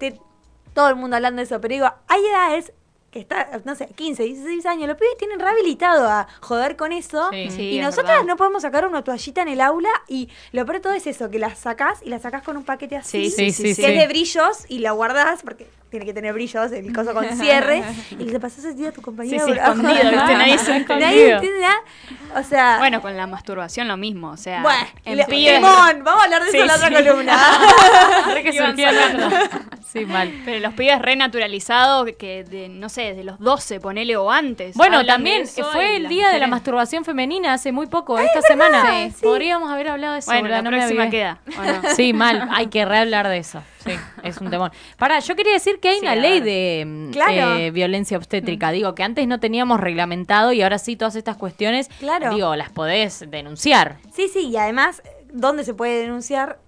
esté 0.07 0.21
todo 0.73 0.89
el 0.89 0.95
mundo 0.95 1.15
hablando 1.15 1.39
de 1.39 1.43
eso, 1.45 1.59
pero 1.59 1.73
digo, 1.73 1.93
hay 2.07 2.25
edades 2.25 2.73
que 3.11 3.19
está, 3.19 3.59
no 3.65 3.75
sé, 3.75 3.87
15, 3.87 4.23
16 4.23 4.65
años, 4.65 4.87
los 4.87 4.95
pibes 4.97 5.17
tienen 5.17 5.37
rehabilitado 5.37 6.07
a 6.07 6.27
joder 6.39 6.77
con 6.77 6.93
eso. 6.93 7.29
y 7.33 7.79
nosotras 7.81 8.25
no 8.25 8.37
podemos 8.37 8.61
sacar 8.61 8.87
una 8.87 9.03
toallita 9.03 9.41
en 9.41 9.49
el 9.49 9.59
aula 9.59 9.89
y 10.07 10.29
lo 10.53 10.65
peor 10.65 10.77
de 10.77 10.81
todo 10.81 10.93
es 10.93 11.05
eso, 11.07 11.29
que 11.29 11.37
la 11.37 11.53
sacás 11.53 12.01
y 12.03 12.09
la 12.09 12.19
sacás 12.19 12.41
con 12.41 12.55
un 12.55 12.63
paquete 12.63 12.95
así, 12.95 13.33
que 13.35 13.47
es 13.47 13.77
de 13.77 14.07
brillos 14.07 14.65
y 14.69 14.79
la 14.79 14.91
guardás 14.93 15.41
porque 15.43 15.67
tiene 15.91 16.05
que 16.05 16.13
tener 16.13 16.33
brillos, 16.33 16.71
el 16.71 16.93
coso 16.93 17.13
con 17.13 17.25
cierre, 17.37 17.83
y 18.11 18.23
le 18.23 18.39
pasas 18.39 18.59
ese 18.59 18.73
día 18.73 18.89
a 18.89 18.91
tu 18.93 19.01
compañero. 19.01 19.45
Sí, 19.45 19.51
sí, 19.51 19.59
escondido, 19.59 19.91
¿viste? 20.11 20.37
Nadie 20.37 20.57
se 20.57 20.79
Nadie 20.79 21.33
entiende 21.33 21.59
nada. 21.59 22.39
O 22.39 22.43
sea... 22.43 22.77
Bueno, 22.79 23.01
con 23.01 23.17
la 23.17 23.27
masturbación 23.27 23.89
lo 23.89 23.97
mismo, 23.97 24.29
o 24.31 24.37
sea... 24.37 24.61
Bueno, 24.61 24.87
en 25.03 25.61
vamos 25.61 26.21
a 26.21 26.23
hablar 26.23 26.43
de 26.43 26.49
eso 26.49 26.61
en 26.61 26.67
la 26.67 26.75
otra 26.75 26.89
columna. 26.91 27.37
que 28.41 29.49
Sí, 29.91 30.05
mal. 30.05 30.31
Pero 30.45 30.61
los 30.61 30.73
pibes 30.75 31.01
renaturalizados, 31.01 32.09
que 32.17 32.45
de, 32.45 32.69
no 32.69 32.87
sé, 32.87 33.01
desde 33.01 33.25
los 33.25 33.37
12, 33.39 33.81
ponele 33.81 34.15
o 34.15 34.31
antes. 34.31 34.77
Bueno, 34.77 35.05
también 35.05 35.45
fue 35.45 35.97
el 35.97 36.07
día 36.07 36.29
de 36.29 36.39
la 36.39 36.47
masturbación 36.47 37.03
femenina 37.03 37.51
hace 37.51 37.73
muy 37.73 37.87
poco, 37.87 38.17
esta 38.17 38.41
semana. 38.41 38.85
Podríamos 39.21 39.69
haber 39.69 39.89
hablado 39.89 40.13
de 40.13 40.19
eso. 40.19 40.31
Bueno, 40.31 40.47
la 40.47 40.61
no 40.61 40.69
próxima 40.69 41.09
queda. 41.09 41.39
Sí, 41.97 42.13
mal, 42.13 42.47
hay 42.53 42.67
que 42.67 42.85
rehablar 42.85 43.27
de 43.27 43.39
eso. 43.39 43.61
Sí, 43.83 43.91
es 44.23 44.37
un 44.39 44.49
temor. 44.49 44.71
Para, 44.97 45.19
yo 45.19 45.35
quería 45.35 45.53
decir 45.53 45.79
que 45.79 45.89
hay 45.89 45.99
una 45.99 46.15
ley 46.15 46.39
de 46.39 46.81
eh, 46.81 47.71
violencia 47.71 48.17
obstétrica. 48.17 48.71
Digo, 48.71 48.95
que 48.95 49.03
antes 49.03 49.27
no 49.27 49.39
teníamos 49.39 49.79
reglamentado 49.79 50.53
y 50.53 50.61
ahora 50.61 50.77
sí 50.77 50.95
todas 50.95 51.15
estas 51.15 51.37
cuestiones, 51.37 51.89
digo, 52.31 52.55
las 52.55 52.69
podés 52.69 53.25
denunciar. 53.29 53.97
Sí, 54.13 54.27
sí, 54.27 54.49
y 54.49 54.57
además, 54.57 55.01
¿dónde 55.31 55.63
se 55.63 55.73
puede 55.73 56.01
denunciar? 56.01 56.59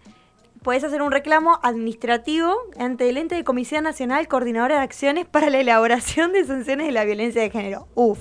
puedes 0.63 0.83
hacer 0.83 1.01
un 1.01 1.11
reclamo 1.11 1.59
administrativo 1.61 2.55
ante 2.79 3.09
el 3.09 3.17
ente 3.17 3.35
de 3.35 3.43
Comisión 3.43 3.83
Nacional 3.83 4.27
Coordinadora 4.29 4.77
de 4.77 4.81
Acciones 4.81 5.25
para 5.25 5.49
la 5.49 5.59
elaboración 5.59 6.31
de 6.31 6.45
sanciones 6.45 6.87
de 6.87 6.93
la 6.93 7.03
violencia 7.03 7.41
de 7.41 7.49
género. 7.49 7.87
Uf, 7.93 8.19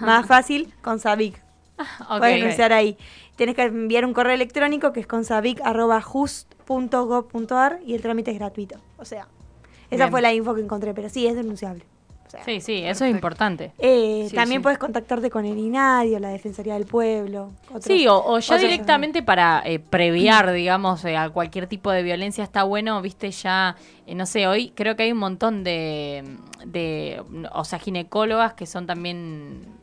más 0.00 0.26
fácil 0.26 0.74
con 0.82 0.98
Sabic. 0.98 1.40
Puedes 2.18 2.40
denunciar 2.40 2.72
ahí. 2.72 2.98
Tienes 3.36 3.54
que 3.54 3.62
enviar 3.62 4.04
un 4.04 4.12
correo 4.12 4.34
electrónico 4.34 4.92
que 4.92 4.98
es 5.00 5.06
con 5.06 5.24
sabic.just.gov.ar 6.68 7.80
y 7.84 7.94
el 7.94 8.02
trámite 8.02 8.30
es 8.30 8.38
gratuito. 8.38 8.78
O 8.98 9.04
sea, 9.04 9.28
esa 9.90 10.08
fue 10.08 10.22
la 10.22 10.32
info 10.32 10.54
que 10.54 10.60
encontré, 10.60 10.94
pero 10.94 11.08
sí, 11.08 11.26
es 11.26 11.34
denunciable 11.34 11.84
sí, 12.44 12.60
sí, 12.60 12.82
eso 12.84 13.04
es 13.04 13.10
importante. 13.10 13.72
Eh, 13.78 14.28
también 14.34 14.62
puedes 14.62 14.78
contactarte 14.78 15.30
con 15.30 15.44
el 15.44 15.58
INADI 15.58 16.14
o 16.16 16.18
la 16.18 16.28
Defensoría 16.30 16.74
del 16.74 16.86
Pueblo. 16.86 17.50
sí, 17.80 18.06
o, 18.08 18.38
ya 18.38 18.58
directamente 18.58 19.22
para 19.22 19.62
eh, 19.64 19.78
previar, 19.78 20.52
digamos, 20.52 21.04
eh, 21.04 21.16
a 21.16 21.30
cualquier 21.30 21.66
tipo 21.66 21.90
de 21.90 22.02
violencia 22.02 22.44
está 22.44 22.62
bueno, 22.64 23.00
viste, 23.02 23.30
ya, 23.30 23.76
no 24.06 24.26
sé, 24.26 24.46
hoy 24.46 24.72
creo 24.74 24.96
que 24.96 25.04
hay 25.04 25.12
un 25.12 25.18
montón 25.18 25.64
de, 25.64 26.24
de, 26.66 27.22
o 27.52 27.64
sea, 27.64 27.78
ginecólogas 27.78 28.54
que 28.54 28.66
son 28.66 28.86
también 28.86 29.77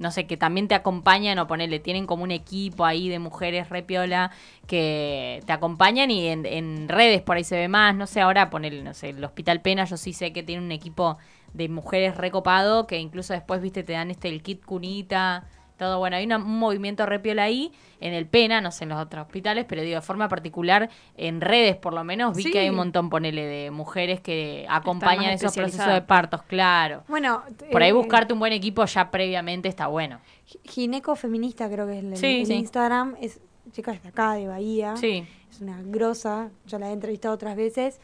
no 0.00 0.10
sé, 0.10 0.26
que 0.26 0.36
también 0.36 0.66
te 0.66 0.74
acompañan 0.74 1.38
o 1.38 1.46
ponele, 1.46 1.78
tienen 1.78 2.06
como 2.06 2.24
un 2.24 2.30
equipo 2.30 2.84
ahí 2.84 3.08
de 3.08 3.18
mujeres 3.18 3.68
repiola 3.68 4.32
que 4.66 5.42
te 5.46 5.52
acompañan 5.52 6.10
y 6.10 6.26
en, 6.28 6.46
en 6.46 6.88
redes 6.88 7.20
por 7.22 7.36
ahí 7.36 7.44
se 7.44 7.56
ve 7.56 7.68
más, 7.68 7.94
no 7.94 8.06
sé, 8.06 8.20
ahora 8.22 8.50
ponele, 8.50 8.82
no 8.82 8.94
sé, 8.94 9.10
el 9.10 9.22
Hospital 9.22 9.60
Pena 9.60 9.84
yo 9.84 9.96
sí 9.96 10.12
sé 10.12 10.32
que 10.32 10.42
tiene 10.42 10.64
un 10.64 10.72
equipo 10.72 11.18
de 11.52 11.68
mujeres 11.68 12.16
recopado, 12.16 12.86
que 12.86 12.98
incluso 12.98 13.32
después, 13.34 13.60
viste, 13.60 13.82
te 13.82 13.92
dan 13.92 14.10
este 14.10 14.28
el 14.28 14.42
kit 14.42 14.64
cunita, 14.64 15.46
todo. 15.80 15.98
Bueno, 15.98 16.16
hay 16.16 16.26
un 16.26 16.58
movimiento 16.58 17.06
repiola 17.06 17.44
ahí, 17.44 17.72
en 18.00 18.12
el 18.12 18.26
Pena, 18.26 18.60
no 18.60 18.70
sé, 18.70 18.84
en 18.84 18.90
los 18.90 19.00
otros 19.00 19.26
hospitales, 19.26 19.64
pero 19.68 19.82
digo, 19.82 19.96
de 19.96 20.02
forma 20.02 20.28
particular, 20.28 20.90
en 21.16 21.40
redes 21.40 21.76
por 21.76 21.92
lo 21.92 22.04
menos, 22.04 22.36
vi 22.36 22.50
que 22.50 22.60
hay 22.60 22.70
un 22.70 22.76
montón, 22.76 23.10
ponele, 23.10 23.44
de 23.44 23.70
mujeres 23.70 24.20
que 24.20 24.66
acompañan 24.68 25.32
esos 25.32 25.52
procesos 25.54 25.92
de 25.92 26.02
partos, 26.02 26.42
claro. 26.42 27.02
Bueno, 27.08 27.42
por 27.72 27.82
ahí 27.82 27.90
eh, 27.90 27.92
buscarte 27.92 28.32
un 28.32 28.38
buen 28.38 28.52
equipo 28.52 28.84
ya 28.84 29.10
previamente 29.10 29.68
está 29.68 29.88
bueno. 29.88 30.20
Gineco 30.64 31.16
Feminista 31.16 31.68
creo 31.68 31.86
que 31.86 31.98
es 31.98 32.22
el, 32.22 32.50
Instagram, 32.52 33.16
es 33.20 33.40
chica 33.72 33.92
de 33.92 34.08
acá, 34.08 34.34
de 34.34 34.46
Bahía. 34.46 34.94
Es 34.94 35.60
una 35.60 35.82
grosa, 35.82 36.50
yo 36.66 36.78
la 36.78 36.90
he 36.90 36.92
entrevistado 36.92 37.34
otras 37.34 37.56
veces 37.56 38.00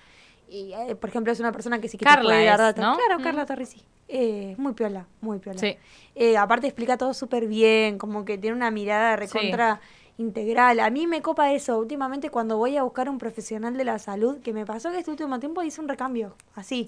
y, 0.49 0.73
eh, 0.73 0.95
por 0.97 1.11
ejemplo, 1.11 1.33
es 1.33 1.41
una 1.41 1.53
persona 1.53 1.81
que 1.81 1.89
sí 1.89 1.99
que 1.99 2.05
Carla 2.05 2.31
te 2.31 2.73
puede 2.73 2.87
¿no? 2.87 2.97
Claro, 2.97 3.23
Carla 3.23 3.45
mm. 3.45 3.47
Torrisi. 3.47 3.83
Eh, 4.09 4.55
muy 4.59 4.73
piola, 4.73 5.07
muy 5.21 5.39
piola. 5.39 5.59
Sí. 5.59 5.77
Eh, 6.15 6.37
aparte 6.37 6.67
explica 6.67 6.97
todo 6.97 7.13
súper 7.15 7.47
bien, 7.47 7.99
como 7.99 8.25
que 8.25 8.39
tiene 8.39 8.57
una 8.57 8.71
mirada 8.71 9.17
recontra 9.17 9.81
integral. 10.19 10.81
A 10.81 10.91
mí 10.91 11.07
me 11.07 11.23
copa 11.23 11.53
eso. 11.53 11.79
Últimamente 11.79 12.31
cuando 12.31 12.57
voy 12.57 12.77
a 12.77 12.83
buscar 12.83 13.09
un 13.09 13.19
profesional 13.19 13.77
de 13.77 13.85
la 13.85 13.99
salud, 13.99 14.41
que 14.41 14.53
me 14.53 14.65
pasó 14.65 14.91
que 14.91 14.99
este 14.99 15.11
último 15.11 15.39
tiempo 15.41 15.63
hice 15.63 15.81
un 15.81 15.89
recambio, 15.89 16.37
así. 16.55 16.87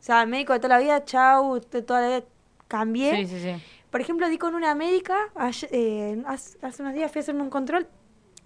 O 0.00 0.04
sea, 0.04 0.24
médico 0.26 0.52
de 0.52 0.60
toda 0.60 0.76
la 0.76 0.78
vida, 0.78 1.04
chau, 1.04 1.60
de 1.60 1.82
toda 1.82 2.00
la 2.00 2.08
vida, 2.08 2.24
cambié. 2.68 3.16
Sí, 3.16 3.26
sí, 3.26 3.40
sí. 3.40 3.62
Por 3.90 4.00
ejemplo, 4.00 4.28
di 4.28 4.38
con 4.38 4.54
una 4.54 4.74
médica, 4.74 5.16
eh, 5.70 6.22
hace, 6.26 6.58
hace 6.62 6.82
unos 6.82 6.94
días 6.94 7.12
fui 7.12 7.18
a 7.18 7.22
hacerme 7.22 7.42
un 7.42 7.50
control 7.50 7.86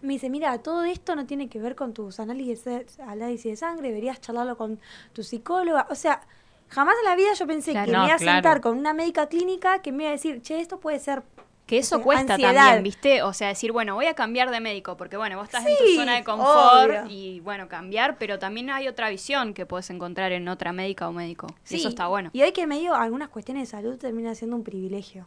me 0.02 0.14
dice, 0.14 0.30
mira, 0.30 0.58
todo 0.58 0.84
esto 0.84 1.16
no 1.16 1.26
tiene 1.26 1.48
que 1.48 1.58
ver 1.58 1.74
con 1.74 1.94
tus 1.94 2.20
análisis 2.20 2.64
de, 2.64 2.86
análisis 3.06 3.52
de 3.52 3.56
sangre, 3.56 3.88
deberías 3.88 4.20
charlarlo 4.20 4.56
con 4.56 4.78
tu 5.12 5.22
psicóloga. 5.22 5.86
O 5.90 5.94
sea, 5.94 6.20
jamás 6.68 6.94
en 7.02 7.04
la 7.04 7.16
vida 7.16 7.32
yo 7.34 7.46
pensé 7.46 7.72
que 7.72 7.80
me 7.82 7.88
iba 7.88 8.14
a 8.14 8.18
sentar 8.18 8.60
con 8.60 8.76
una 8.76 8.92
médica 8.92 9.28
clínica 9.28 9.80
que 9.82 9.92
me 9.92 10.04
iba 10.04 10.10
a 10.10 10.12
decir, 10.12 10.42
che, 10.42 10.60
esto 10.60 10.78
puede 10.80 10.98
ser 10.98 11.22
que 11.66 11.78
eso 11.78 12.00
cuesta 12.00 12.38
también, 12.38 12.82
¿viste? 12.84 13.22
O 13.22 13.32
sea, 13.32 13.48
decir, 13.48 13.72
bueno, 13.72 13.96
voy 13.96 14.06
a 14.06 14.14
cambiar 14.14 14.50
de 14.50 14.60
médico, 14.60 14.96
porque 14.96 15.16
bueno, 15.16 15.36
vos 15.36 15.46
estás 15.46 15.66
en 15.66 15.76
tu 15.76 15.94
zona 15.96 16.14
de 16.14 16.22
confort 16.22 17.10
y 17.10 17.40
bueno, 17.40 17.68
cambiar, 17.68 18.18
pero 18.18 18.38
también 18.38 18.70
hay 18.70 18.86
otra 18.86 19.10
visión 19.10 19.52
que 19.52 19.66
puedes 19.66 19.90
encontrar 19.90 20.30
en 20.30 20.48
otra 20.48 20.72
médica 20.72 21.08
o 21.08 21.12
médico. 21.12 21.48
Sí, 21.64 21.76
eso 21.76 21.88
está 21.88 22.06
bueno. 22.06 22.30
Y 22.32 22.42
hoy 22.42 22.52
que 22.52 22.68
medio 22.68 22.94
algunas 22.94 23.30
cuestiones 23.30 23.64
de 23.64 23.76
salud 23.76 23.98
termina 23.98 24.34
siendo 24.36 24.56
un 24.56 24.62
privilegio. 24.62 25.26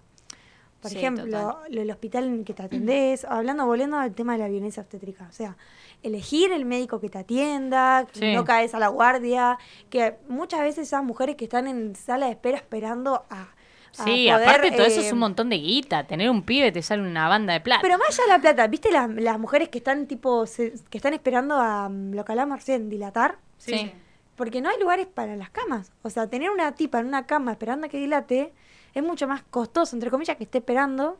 Por 0.82 0.94
ejemplo, 0.94 1.60
el 1.70 1.92
hospital 1.92 2.24
en 2.24 2.46
que 2.46 2.54
te 2.54 2.64
atendés, 2.64 3.26
hablando, 3.26 3.66
volviendo 3.66 3.98
al 3.98 4.14
tema 4.14 4.34
de 4.34 4.40
la 4.40 4.48
violencia 4.48 4.82
obstétrica. 4.82 5.28
O 5.30 5.34
sea, 5.34 5.58
elegir 6.04 6.52
el 6.52 6.66
médico 6.66 7.00
que 7.00 7.10
te 7.10 7.18
atienda, 7.18 8.08
que 8.12 8.34
no 8.34 8.46
caes 8.46 8.74
a 8.74 8.80
la 8.80 8.88
guardia, 8.88 9.58
que 9.90 10.16
muchas 10.28 10.62
veces 10.62 10.88
esas 10.88 11.04
mujeres 11.04 11.36
que 11.36 11.46
están 11.46 11.68
en 11.68 11.96
sala 11.96 12.28
de 12.28 12.34
espera 12.34 12.58
esperando 12.58 13.26
a, 13.30 13.50
Sí, 13.92 14.30
aparte 14.30 14.72
todo 14.72 14.86
eso 14.86 15.02
es 15.02 15.12
un 15.12 15.18
eh, 15.18 15.22
montón 15.22 15.50
de 15.50 15.58
guita. 15.58 16.06
Tener 16.06 16.30
un 16.30 16.44
pibe 16.44 16.72
te 16.72 16.82
sale 16.82 17.02
una 17.02 17.28
banda 17.28 17.54
de 17.54 17.62
plata. 17.62 17.82
Pero 17.82 17.98
más 17.98 18.10
allá 18.10 18.24
de 18.24 18.30
la 18.30 18.40
plata, 18.40 18.68
¿viste 18.68 18.92
las, 18.92 19.10
las 19.10 19.40
mujeres 19.40 19.70
que 19.70 19.80
están 19.80 20.08
tipo 20.08 20.46
que 20.46 20.98
están 20.98 21.14
esperando 21.14 21.56
a 21.56 21.90
mm, 21.90 22.14
lo 22.14 22.26
que 22.26 22.32
hablamos 22.32 22.60
recién, 22.60 22.90
dilatar? 22.90 23.38
Sí. 23.58 23.92
Porque 24.36 24.62
no 24.62 24.70
hay 24.70 24.80
lugares 24.80 25.08
para 25.08 25.36
las 25.36 25.50
camas. 25.50 25.92
O 26.02 26.10
sea, 26.10 26.28
tener 26.28 26.50
una 26.50 26.74
tipa 26.74 27.00
en 27.00 27.08
una 27.08 27.26
cama 27.26 27.52
esperando 27.52 27.88
a 27.88 27.90
que 27.90 27.98
dilate 27.98 28.54
es 28.94 29.04
mucho 29.04 29.28
más 29.28 29.44
costoso, 29.44 29.96
entre 29.96 30.10
comillas, 30.10 30.38
que 30.38 30.44
esté 30.44 30.60
esperando. 30.60 31.18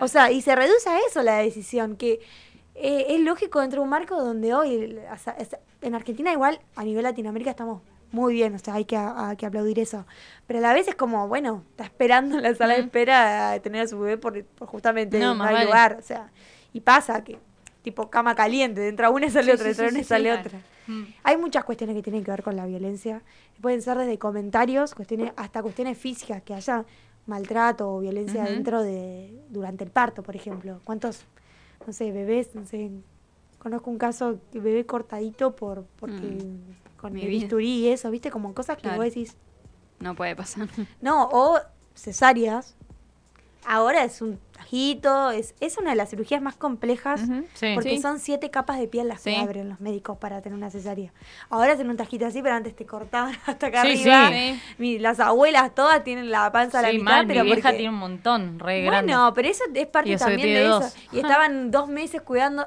O 0.00 0.08
sea, 0.08 0.30
y 0.30 0.42
se 0.42 0.54
reduce 0.56 0.88
a 0.88 0.98
eso 1.06 1.22
la 1.22 1.36
decisión, 1.36 1.96
que 1.96 2.20
eh, 2.82 3.14
es 3.14 3.20
lógico 3.20 3.60
dentro 3.60 3.80
de 3.80 3.84
un 3.84 3.90
marco 3.90 4.22
donde 4.22 4.54
hoy, 4.54 4.98
en 5.80 5.94
Argentina 5.94 6.32
igual, 6.32 6.60
a 6.76 6.84
nivel 6.84 7.04
Latinoamérica 7.04 7.50
estamos 7.50 7.82
muy 8.10 8.34
bien, 8.34 8.54
o 8.54 8.58
sea, 8.58 8.74
hay 8.74 8.84
que, 8.84 8.98
que 9.38 9.46
aplaudir 9.46 9.78
eso. 9.78 10.04
Pero 10.46 10.58
a 10.58 10.62
la 10.62 10.74
vez 10.74 10.88
es 10.88 10.94
como, 10.94 11.28
bueno, 11.28 11.64
está 11.70 11.84
esperando 11.84 12.36
en 12.36 12.42
la 12.42 12.54
sala 12.54 12.74
de 12.74 12.80
espera 12.80 13.52
a 13.52 13.60
tener 13.60 13.82
a 13.82 13.86
su 13.86 13.98
bebé 13.98 14.18
por, 14.18 14.44
justamente 14.66 15.18
no, 15.18 15.34
no 15.34 15.44
hay 15.44 15.64
lugar, 15.64 15.96
o 15.98 16.02
sea, 16.02 16.30
y 16.72 16.80
pasa 16.80 17.24
que 17.24 17.38
tipo 17.82 18.10
cama 18.10 18.34
caliente, 18.34 18.88
entra 18.88 19.10
una 19.10 19.26
y 19.26 19.30
sale 19.30 19.52
otra, 19.52 19.68
entra 19.68 19.88
una 19.88 19.98
y 19.98 20.04
sale 20.04 20.32
otra. 20.32 20.60
Mm. 20.86 21.02
Hay 21.22 21.36
muchas 21.36 21.64
cuestiones 21.64 21.96
que 21.96 22.02
tienen 22.02 22.24
que 22.24 22.30
ver 22.30 22.42
con 22.42 22.56
la 22.56 22.66
violencia. 22.66 23.22
Pueden 23.60 23.82
ser 23.82 23.98
desde 23.98 24.18
comentarios, 24.18 24.94
cuestiones, 24.94 25.32
hasta 25.36 25.62
cuestiones 25.62 25.98
físicas, 25.98 26.42
que 26.42 26.54
haya 26.54 26.84
maltrato 27.26 27.94
o 27.94 28.00
violencia 28.00 28.44
dentro 28.44 28.82
de, 28.82 29.32
durante 29.50 29.84
el 29.84 29.90
parto, 29.90 30.22
por 30.22 30.34
ejemplo. 30.34 30.80
¿Cuántos, 30.84 31.24
no 31.86 31.92
sé, 31.92 32.12
bebés, 32.12 32.54
no 32.54 32.66
sé, 32.66 32.90
conozco 33.58 33.90
un 33.90 33.98
caso 33.98 34.38
de 34.52 34.60
bebé 34.60 34.86
cortadito 34.86 35.54
por, 35.54 35.84
porque 35.98 36.14
mm. 36.14 36.96
con 36.96 37.16
el 37.16 37.28
bisturí 37.28 37.86
y 37.86 37.88
eso, 37.88 38.10
viste, 38.10 38.30
como 38.30 38.54
cosas 38.54 38.76
que 38.76 38.88
vos 38.88 39.04
decís. 39.04 39.36
No 40.00 40.14
puede 40.14 40.34
pasar. 40.34 40.68
No, 41.00 41.28
o 41.32 41.58
cesáreas. 41.94 42.76
Ahora 43.64 44.04
es 44.04 44.20
un 44.22 44.38
es, 44.72 45.54
es 45.60 45.76
una 45.76 45.90
de 45.90 45.96
las 45.96 46.10
cirugías 46.10 46.40
más 46.40 46.56
complejas 46.56 47.20
porque 47.74 48.00
son 48.00 48.18
siete 48.18 48.50
capas 48.50 48.78
de 48.78 48.88
piel 48.88 49.08
las 49.08 49.22
que 49.22 49.36
abren 49.36 49.68
los 49.68 49.80
médicos 49.80 50.16
para 50.18 50.40
tener 50.40 50.56
una 50.56 50.70
cesárea. 50.70 51.12
Ahora 51.50 51.72
hacen 51.72 51.90
un 51.90 51.96
tajito 51.96 52.26
así, 52.26 52.42
pero 52.42 52.54
antes 52.54 52.74
te 52.74 52.86
cortaban 52.86 53.34
hasta 53.46 53.66
acá 53.66 53.82
arriba. 53.82 54.30
las 54.78 55.20
abuelas 55.20 55.74
todas 55.74 56.02
tienen 56.04 56.30
la 56.30 56.50
panza 56.52 56.78
a 56.78 56.82
la 56.82 56.92
mitad, 56.92 57.24
pero 57.26 57.44
mi 57.44 57.52
vieja 57.52 57.72
tiene 57.72 57.90
un 57.90 57.96
montón, 57.96 58.58
re 58.58 58.84
Bueno, 58.84 59.32
pero 59.34 59.48
eso 59.48 59.64
es 59.72 59.86
parte 59.86 60.16
también 60.16 60.48
de 60.48 60.64
eso. 60.64 60.92
Y 61.12 61.18
estaban 61.18 61.70
dos 61.70 61.88
meses 61.88 62.22
cuidando 62.22 62.66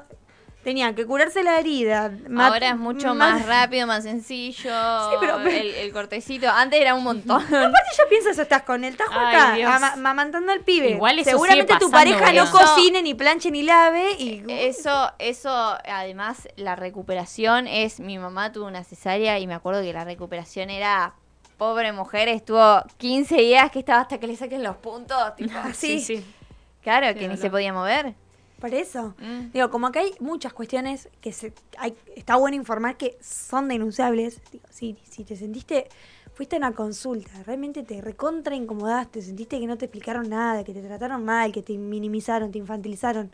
tenían 0.66 0.96
que 0.96 1.06
curarse 1.06 1.44
la 1.44 1.60
herida. 1.60 2.10
Ahora 2.36 2.70
es 2.70 2.76
mucho 2.76 3.14
más, 3.14 3.46
rápido, 3.46 3.86
más 3.86 4.02
sencillo. 4.02 4.72
Sí, 5.06 5.16
pero, 5.20 5.38
el, 5.38 5.92
cortecito. 5.92 6.48
Antes 6.50 6.80
era 6.80 6.94
un 6.94 7.04
montón. 7.04 7.40
Aparte, 7.46 7.90
yo 7.96 8.08
pienso 8.08 8.30
eso: 8.30 8.42
estás 8.42 8.62
con 8.62 8.82
el 8.82 8.96
tajo 8.96 9.12
acá, 9.12 9.94
mamantando 9.96 10.50
al 10.50 10.62
pibe. 10.62 10.90
Igual 10.90 11.22
Seguramente 11.24 11.76
tu 11.78 11.88
pareja 11.88 12.32
no 12.32 12.50
cocine, 12.50 13.00
ni 13.02 13.14
planche, 13.14 13.52
ni 13.52 13.62
lave. 13.62 14.12
Y... 14.18 14.42
Eso, 14.48 15.12
eso, 15.20 15.50
además, 15.84 16.48
la 16.56 16.74
recuperación 16.74 17.68
es. 17.68 18.00
Mi 18.00 18.18
mamá 18.18 18.50
tuvo 18.50 18.66
una 18.66 18.82
cesárea 18.82 19.38
y 19.38 19.46
me 19.46 19.54
acuerdo 19.54 19.82
que 19.82 19.92
la 19.92 20.04
recuperación 20.04 20.70
era 20.70 21.14
pobre 21.56 21.92
mujer, 21.92 22.28
estuvo 22.28 22.82
15 22.96 23.36
días 23.36 23.70
que 23.70 23.78
estaba 23.78 24.00
hasta 24.00 24.18
que 24.18 24.26
le 24.26 24.34
saquen 24.34 24.64
los 24.64 24.76
puntos. 24.76 25.36
Tipo, 25.36 25.56
así. 25.62 26.00
Sí, 26.00 26.16
sí. 26.16 26.34
Claro, 26.82 27.16
que 27.16 27.28
ni 27.28 27.36
se 27.36 27.50
podía 27.50 27.72
mover. 27.72 28.14
Por 28.60 28.72
eso. 28.72 29.14
Mm. 29.18 29.52
Digo, 29.52 29.70
como 29.70 29.92
que 29.92 29.98
hay 29.98 30.14
muchas 30.20 30.52
cuestiones 30.52 31.08
que 31.20 31.32
se, 31.32 31.52
hay, 31.78 31.94
está 32.14 32.36
bueno 32.36 32.56
informar 32.56 32.96
que 32.96 33.18
son 33.20 33.68
denunciables. 33.68 34.40
Digo, 34.50 34.64
si, 34.70 34.96
si 35.08 35.24
te 35.24 35.36
sentiste, 35.36 35.88
fuiste 36.34 36.56
a 36.56 36.58
una 36.58 36.72
consulta, 36.72 37.30
realmente 37.44 37.82
te 37.82 38.00
recontra 38.00 38.54
incomodaste, 38.54 39.22
sentiste 39.22 39.58
que 39.58 39.66
no 39.66 39.76
te 39.76 39.86
explicaron 39.86 40.28
nada, 40.28 40.64
que 40.64 40.72
te 40.72 40.82
trataron 40.82 41.24
mal, 41.24 41.52
que 41.52 41.62
te 41.62 41.76
minimizaron, 41.76 42.50
te 42.50 42.58
infantilizaron. 42.58 43.30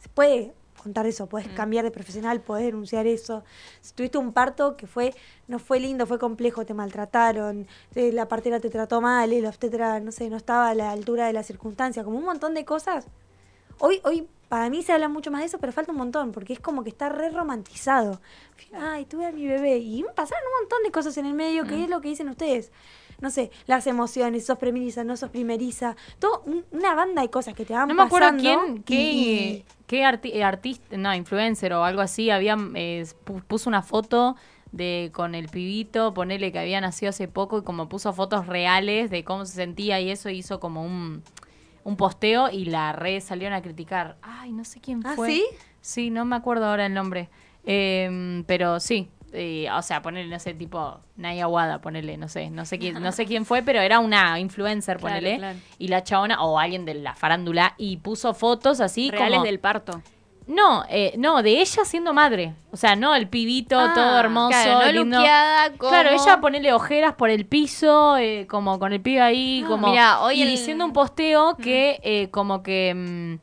Se 0.00 0.08
puede 0.10 0.52
contar 0.82 1.06
eso, 1.06 1.26
puedes 1.26 1.50
mm. 1.50 1.54
cambiar 1.54 1.84
de 1.84 1.90
profesional, 1.90 2.40
puedes 2.40 2.66
denunciar 2.66 3.06
eso. 3.06 3.44
Si 3.80 3.94
tuviste 3.94 4.18
un 4.18 4.32
parto 4.32 4.76
que 4.76 4.86
fue, 4.86 5.14
no 5.48 5.58
fue 5.58 5.80
lindo, 5.80 6.06
fue 6.06 6.18
complejo, 6.18 6.64
te 6.64 6.74
maltrataron, 6.74 7.66
la 7.94 8.28
partera 8.28 8.60
te 8.60 8.70
trató 8.70 9.00
mal, 9.00 9.32
el 9.32 9.46
obstetra, 9.46 10.00
no 10.00 10.12
sé, 10.12 10.28
no 10.30 10.36
estaba 10.36 10.68
a 10.68 10.74
la 10.74 10.92
altura 10.92 11.26
de 11.26 11.32
la 11.32 11.42
circunstancia, 11.42 12.04
como 12.04 12.18
un 12.18 12.24
montón 12.24 12.54
de 12.54 12.64
cosas. 12.64 13.06
Hoy, 13.78 14.00
hoy 14.04 14.26
para 14.48 14.70
mí 14.70 14.82
se 14.82 14.92
habla 14.92 15.08
mucho 15.08 15.30
más 15.30 15.40
de 15.40 15.46
eso, 15.46 15.58
pero 15.58 15.72
falta 15.72 15.92
un 15.92 15.98
montón, 15.98 16.32
porque 16.32 16.52
es 16.52 16.60
como 16.60 16.84
que 16.84 16.90
está 16.90 17.08
re 17.08 17.30
romantizado. 17.30 18.20
Ay, 18.72 19.04
tuve 19.04 19.26
a 19.26 19.32
mi 19.32 19.46
bebé. 19.46 19.78
Y 19.78 20.04
pasaron 20.14 20.44
un 20.46 20.62
montón 20.62 20.82
de 20.84 20.90
cosas 20.90 21.16
en 21.18 21.26
el 21.26 21.34
medio, 21.34 21.64
que 21.64 21.76
mm. 21.76 21.82
es 21.84 21.90
lo 21.90 22.00
que 22.00 22.08
dicen 22.08 22.28
ustedes. 22.28 22.70
No 23.20 23.30
sé, 23.30 23.50
las 23.66 23.86
emociones, 23.86 24.44
sos 24.44 24.58
primeriza, 24.58 25.02
no 25.02 25.16
sos 25.16 25.30
primeriza. 25.30 25.96
Todo, 26.18 26.44
una 26.70 26.94
banda 26.94 27.22
de 27.22 27.30
cosas 27.30 27.54
que 27.54 27.64
te 27.64 27.72
van 27.72 27.88
pasando. 27.88 27.94
No 27.94 28.02
me 28.02 28.06
acuerdo 28.06 28.38
quién, 28.38 28.82
qué, 28.82 29.64
qué 29.86 30.00
eh, 30.00 30.44
artista, 30.44 30.96
no, 30.96 31.14
influencer 31.14 31.72
o 31.72 31.82
algo 31.82 32.02
así, 32.02 32.30
había, 32.30 32.56
eh, 32.74 33.06
puso 33.48 33.70
una 33.70 33.82
foto 33.82 34.36
de 34.72 35.10
con 35.14 35.34
el 35.34 35.48
pibito, 35.48 36.12
ponele 36.12 36.52
que 36.52 36.58
había 36.58 36.80
nacido 36.80 37.10
hace 37.10 37.26
poco 37.28 37.58
y 37.58 37.62
como 37.62 37.88
puso 37.88 38.12
fotos 38.12 38.46
reales 38.46 39.10
de 39.10 39.24
cómo 39.24 39.46
se 39.46 39.54
sentía 39.54 40.00
y 40.00 40.10
eso 40.10 40.28
hizo 40.28 40.60
como 40.60 40.84
un 40.84 41.22
un 41.86 41.96
posteo 41.96 42.50
y 42.50 42.64
la 42.64 42.92
red 42.92 43.20
salieron 43.20 43.56
a 43.56 43.62
criticar. 43.62 44.16
Ay, 44.20 44.50
no 44.50 44.64
sé 44.64 44.80
quién 44.80 45.02
¿Ah, 45.04 45.12
fue. 45.14 45.30
sí? 45.30 45.44
Sí, 45.80 46.10
no 46.10 46.24
me 46.24 46.34
acuerdo 46.34 46.66
ahora 46.66 46.86
el 46.86 46.92
nombre. 46.92 47.28
Em, 47.64 48.42
pero 48.44 48.80
sí, 48.80 49.08
o 49.72 49.82
sea, 49.82 50.02
ponerle, 50.02 50.28
no 50.28 50.40
sé, 50.40 50.52
tipo 50.54 50.98
Naya 51.16 51.46
Wada, 51.46 51.80
ponerle, 51.80 52.16
no 52.16 52.28
sé, 52.28 52.50
no 52.50 52.64
sé 52.64 52.80
quién, 52.80 53.00
no 53.00 53.12
sé 53.12 53.24
quién 53.24 53.44
fue, 53.44 53.62
pero 53.62 53.80
era 53.80 54.00
una 54.00 54.40
influencer, 54.40 54.98
ponele, 54.98 55.56
y 55.78 55.86
la 55.86 56.02
chabona, 56.02 56.42
o 56.42 56.58
alguien 56.58 56.84
de 56.84 56.94
la 56.94 57.14
farándula, 57.14 57.74
y 57.78 57.98
puso 57.98 58.34
fotos 58.34 58.80
así 58.80 59.10
Reales 59.10 59.44
del 59.44 59.60
parto. 59.60 60.02
No, 60.46 60.84
eh, 60.88 61.14
no, 61.18 61.42
de 61.42 61.60
ella 61.60 61.84
siendo 61.84 62.14
madre. 62.14 62.54
O 62.70 62.76
sea, 62.76 62.94
no 62.94 63.14
el 63.16 63.28
pibito 63.28 63.78
ah, 63.80 63.92
todo 63.94 64.18
hermoso. 64.18 64.50
Claro, 64.50 65.04
no 65.04 65.20
Claro, 65.78 66.10
ella 66.10 66.40
ponele 66.40 66.72
ojeras 66.72 67.14
por 67.14 67.30
el 67.30 67.46
piso, 67.46 68.16
eh, 68.16 68.46
como 68.48 68.78
con 68.78 68.92
el 68.92 69.00
pibe 69.00 69.20
ahí, 69.20 69.62
ah, 69.64 69.68
como. 69.68 69.88
Mira, 69.88 70.20
hoy 70.20 70.42
y 70.42 70.46
diciendo 70.46 70.84
un 70.84 70.92
posteo 70.92 71.56
que, 71.56 72.00
eh, 72.02 72.28
como 72.30 72.62
que. 72.62 72.94
Mm, 72.94 73.34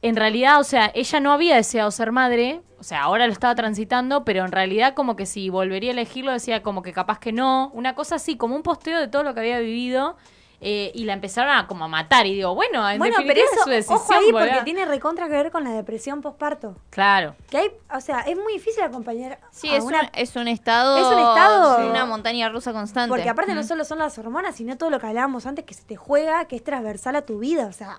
en 0.00 0.16
realidad, 0.16 0.60
o 0.60 0.64
sea, 0.64 0.90
ella 0.94 1.20
no 1.20 1.32
había 1.32 1.56
deseado 1.56 1.90
ser 1.90 2.10
madre. 2.10 2.62
O 2.80 2.84
sea, 2.84 3.02
ahora 3.02 3.26
lo 3.26 3.32
estaba 3.32 3.54
transitando, 3.56 4.24
pero 4.24 4.44
en 4.44 4.52
realidad, 4.52 4.94
como 4.94 5.16
que 5.16 5.26
si 5.26 5.50
volvería 5.50 5.90
a 5.90 5.92
elegirlo, 5.92 6.32
decía 6.32 6.62
como 6.62 6.82
que 6.82 6.92
capaz 6.92 7.18
que 7.18 7.32
no. 7.32 7.70
Una 7.74 7.94
cosa 7.94 8.14
así, 8.14 8.36
como 8.36 8.54
un 8.56 8.62
posteo 8.62 9.00
de 9.00 9.08
todo 9.08 9.24
lo 9.24 9.34
que 9.34 9.40
había 9.40 9.58
vivido. 9.58 10.16
Eh, 10.60 10.90
y 10.92 11.04
la 11.04 11.12
empezaron 11.12 11.56
a 11.56 11.68
como 11.68 11.84
a 11.84 11.88
matar 11.88 12.26
y 12.26 12.34
digo, 12.34 12.52
bueno, 12.54 12.88
en 12.90 12.98
bueno, 12.98 13.16
pero 13.18 13.40
eso, 13.40 13.64
su 13.64 13.70
decisión, 13.70 13.98
ojo 13.98 14.12
ahí 14.12 14.32
porque 14.32 14.62
tiene 14.64 14.84
recontra 14.86 15.28
que 15.28 15.34
ver 15.34 15.52
con 15.52 15.62
la 15.62 15.70
depresión 15.70 16.20
postparto. 16.20 16.74
Claro. 16.90 17.36
Que 17.48 17.58
hay, 17.58 17.70
o 17.94 18.00
sea, 18.00 18.20
es 18.20 18.36
muy 18.36 18.54
difícil 18.54 18.82
acompañar 18.82 19.38
Sí, 19.52 19.68
es, 19.72 19.84
un, 19.84 19.94
es 20.14 20.34
un 20.34 20.48
estado 20.48 20.96
Es 20.96 21.06
un 21.06 21.20
estado 21.20 21.88
una 21.88 22.06
montaña 22.06 22.48
rusa 22.48 22.72
constante. 22.72 23.08
Porque 23.08 23.28
aparte 23.28 23.54
no 23.54 23.62
solo 23.62 23.84
son 23.84 23.98
las 23.98 24.18
hormonas, 24.18 24.56
sino 24.56 24.76
todo 24.76 24.90
lo 24.90 24.98
que 24.98 25.06
hablábamos 25.06 25.46
antes 25.46 25.64
que 25.64 25.74
se 25.74 25.84
te 25.84 25.94
juega, 25.94 26.46
que 26.46 26.56
es 26.56 26.64
transversal 26.64 27.14
a 27.14 27.22
tu 27.22 27.38
vida, 27.38 27.66
o 27.66 27.72
sea, 27.72 27.98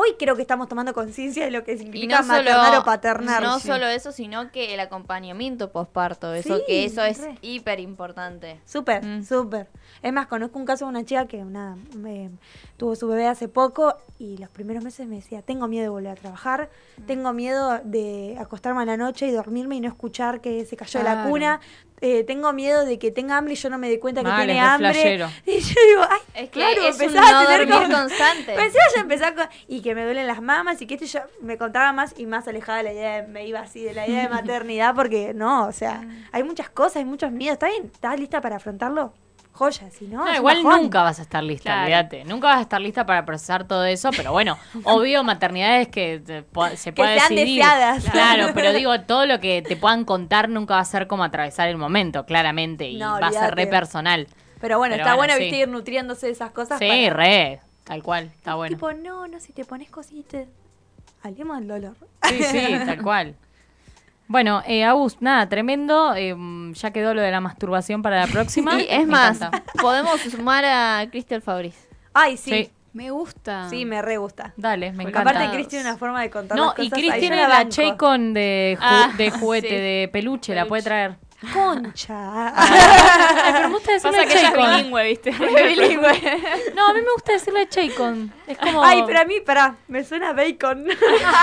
Hoy 0.00 0.14
creo 0.16 0.36
que 0.36 0.42
estamos 0.42 0.68
tomando 0.68 0.94
conciencia 0.94 1.44
de 1.44 1.50
lo 1.50 1.64
que 1.64 1.76
significa 1.76 2.22
maternar 2.22 2.78
o 2.78 2.84
paternar. 2.84 3.42
No 3.42 3.58
solo 3.58 3.88
eso, 3.88 4.12
sino 4.12 4.52
que 4.52 4.72
el 4.72 4.78
acompañamiento 4.78 5.72
posparto, 5.72 6.32
eso 6.34 6.60
que 6.68 6.84
eso 6.84 7.02
es 7.02 7.20
hiper 7.40 7.80
importante. 7.80 8.60
Súper, 8.64 9.04
mm. 9.04 9.24
súper. 9.24 9.66
Es 10.00 10.12
más, 10.12 10.28
conozco 10.28 10.56
un 10.56 10.66
caso 10.66 10.84
de 10.84 10.90
una 10.90 11.04
chica 11.04 11.26
que 11.26 11.38
una, 11.38 11.76
tuvo 12.76 12.94
su 12.94 13.08
bebé 13.08 13.26
hace 13.26 13.48
poco 13.48 13.96
y 14.20 14.36
los 14.36 14.50
primeros 14.50 14.84
meses 14.84 15.08
me 15.08 15.16
decía, 15.16 15.42
tengo 15.42 15.66
miedo 15.66 15.82
de 15.82 15.88
volver 15.88 16.12
a 16.12 16.14
trabajar, 16.14 16.70
mm. 16.98 17.02
tengo 17.06 17.32
miedo 17.32 17.80
de 17.82 18.36
acostarme 18.38 18.82
a 18.82 18.84
la 18.84 18.96
noche 18.96 19.26
y 19.26 19.32
dormirme 19.32 19.74
y 19.74 19.80
no 19.80 19.88
escuchar 19.88 20.40
que 20.40 20.64
se 20.64 20.76
cayó 20.76 21.00
de 21.00 21.06
la 21.06 21.24
cuna, 21.24 21.58
eh, 22.00 22.24
tengo 22.24 22.52
miedo 22.52 22.84
de 22.84 22.98
que 22.98 23.10
tenga 23.10 23.36
hambre 23.36 23.54
y 23.54 23.56
yo 23.56 23.70
no 23.70 23.78
me 23.78 23.88
dé 23.88 23.98
cuenta 23.98 24.22
que 24.22 24.30
tiene 24.30 24.60
hambre. 24.60 25.18
Y 25.46 25.60
yo 25.60 25.74
digo, 25.88 26.02
ay, 26.08 26.20
es 26.44 26.50
claro, 26.50 26.82
es 26.82 27.00
a 27.00 27.46
tener 27.46 27.68
constante. 27.68 28.54
Pensé 28.54 28.78
a 28.96 29.00
empezar 29.00 29.34
con, 29.34 29.48
y 29.66 29.80
que 29.80 29.94
me 29.94 30.04
duelen 30.04 30.26
las 30.26 30.42
mamas 30.42 30.80
y 30.82 30.86
que 30.86 30.94
esto 30.94 31.06
yo 31.06 31.20
me 31.40 31.56
contaba 31.58 31.92
más 31.92 32.14
y 32.16 32.26
más 32.26 32.46
alejada 32.48 32.78
de 32.78 32.84
la 32.84 32.92
idea, 32.92 33.22
de, 33.22 33.28
me 33.28 33.46
iba 33.46 33.60
así 33.60 33.82
de 33.82 33.94
la 33.94 34.06
idea 34.06 34.22
de 34.22 34.28
maternidad 34.34 34.94
porque 34.94 35.32
no, 35.34 35.66
o 35.66 35.72
sea, 35.72 36.02
mm. 36.02 36.28
hay 36.32 36.42
muchas 36.42 36.70
cosas, 36.70 36.96
hay 36.96 37.04
muchos 37.04 37.30
miedos. 37.32 37.54
¿Está 37.54 37.68
bien? 37.68 37.90
¿Estás 37.92 38.18
lista 38.18 38.40
para 38.40 38.56
afrontarlo? 38.56 39.12
Joya, 39.58 39.90
si 39.90 40.06
no. 40.06 40.32
igual 40.32 40.62
nunca 40.62 41.02
vas 41.02 41.18
a 41.18 41.22
estar 41.22 41.42
lista, 41.42 41.82
olvídate. 41.82 42.24
Nunca 42.24 42.46
vas 42.46 42.58
a 42.58 42.62
estar 42.62 42.80
lista 42.80 43.04
para 43.04 43.24
procesar 43.24 43.66
todo 43.66 43.84
eso, 43.84 44.10
pero 44.16 44.30
bueno, 44.30 44.56
obvio, 44.84 45.24
maternidades 45.24 45.88
que 45.88 46.22
se 46.24 46.42
puede 46.44 46.76
que 46.94 47.20
sean 47.20 47.34
deseadas. 47.34 48.04
Claro, 48.04 48.52
pero 48.54 48.72
digo, 48.78 49.00
todo 49.00 49.26
lo 49.26 49.40
que 49.40 49.62
te 49.62 49.76
puedan 49.76 50.04
contar 50.04 50.48
nunca 50.48 50.74
va 50.74 50.80
a 50.80 50.84
ser 50.84 51.08
como 51.08 51.24
atravesar 51.24 51.68
el 51.68 51.76
momento, 51.76 52.24
claramente, 52.24 52.88
y 52.88 52.98
va 52.98 53.18
a 53.18 53.32
ser 53.32 53.54
re 53.56 53.66
personal. 53.66 54.28
Pero 54.60 54.78
bueno, 54.78 54.94
está 54.94 55.14
bueno, 55.16 55.36
viste, 55.36 55.56
ir 55.56 55.68
nutriéndose 55.68 56.26
de 56.26 56.32
esas 56.32 56.52
cosas. 56.52 56.78
Sí, 56.78 57.10
re, 57.10 57.60
tal 57.84 58.02
cual, 58.02 58.26
está 58.26 58.54
bueno. 58.54 58.76
Tipo, 58.76 58.92
no, 58.92 59.26
no, 59.26 59.40
si 59.40 59.52
te 59.52 59.64
pones 59.64 59.90
cositas, 59.90 60.46
hablemos 61.22 61.58
del 61.58 61.68
dolor. 61.68 61.96
Sí, 62.28 62.42
sí, 62.44 62.76
tal 62.86 63.02
cual. 63.02 63.36
Bueno, 64.28 64.62
eh, 64.66 64.86
nada, 65.20 65.48
tremendo. 65.48 66.14
Eh, 66.14 66.36
ya 66.74 66.90
quedó 66.92 67.14
lo 67.14 67.22
de 67.22 67.30
la 67.30 67.40
masturbación 67.40 68.02
para 68.02 68.20
la 68.20 68.26
próxima. 68.26 68.68
Y 68.78 68.86
es 68.88 69.06
más, 69.06 69.40
podemos 69.80 70.20
sumar 70.20 70.64
a 70.64 71.06
Crystal 71.10 71.42
Fabris. 71.42 71.88
Ay, 72.12 72.36
sí. 72.36 72.70
Me 72.92 73.10
gusta. 73.10 73.68
Sí, 73.68 73.84
me 73.84 74.02
re 74.02 74.16
gusta. 74.16 74.52
Dale, 74.56 74.92
me 74.92 75.04
encanta. 75.04 75.30
Aparte, 75.30 75.50
Chris 75.54 75.68
tiene 75.68 75.88
una 75.88 75.96
forma 75.98 76.20
de 76.22 76.30
contar 76.30 76.56
no, 76.56 76.74
y 76.78 76.90
Chris 76.90 77.14
tiene 77.18 77.36
la 77.36 77.68
Chaycon 77.68 78.34
de, 78.34 78.78
ah, 78.80 79.12
de 79.16 79.30
juguete, 79.30 79.74
de 79.80 80.08
peluche, 80.08 80.54
la 80.54 80.66
puede 80.66 80.82
traer. 80.82 81.16
Concha. 81.40 82.52
pero 83.52 83.68
me 83.68 83.74
gusta 83.74 83.92
decirle 83.92 84.18
Pasa 84.18 84.28
que 84.28 84.38
ella 84.38 84.48
es 84.48 84.76
bilingüe, 84.76 85.04
¿viste? 85.04 85.30
bilingüe. 85.38 86.72
No, 86.74 86.88
a 86.88 86.92
mí 86.92 87.00
me 87.00 87.12
gusta 87.12 87.32
decirle 87.32 87.68
Chaycon. 87.68 88.32
Es 88.46 88.58
como. 88.58 88.82
Ay, 88.82 89.04
pero 89.06 89.20
a 89.20 89.24
mí, 89.24 89.40
pará, 89.40 89.76
me 89.86 90.02
suena 90.02 90.32
bacon. 90.32 90.86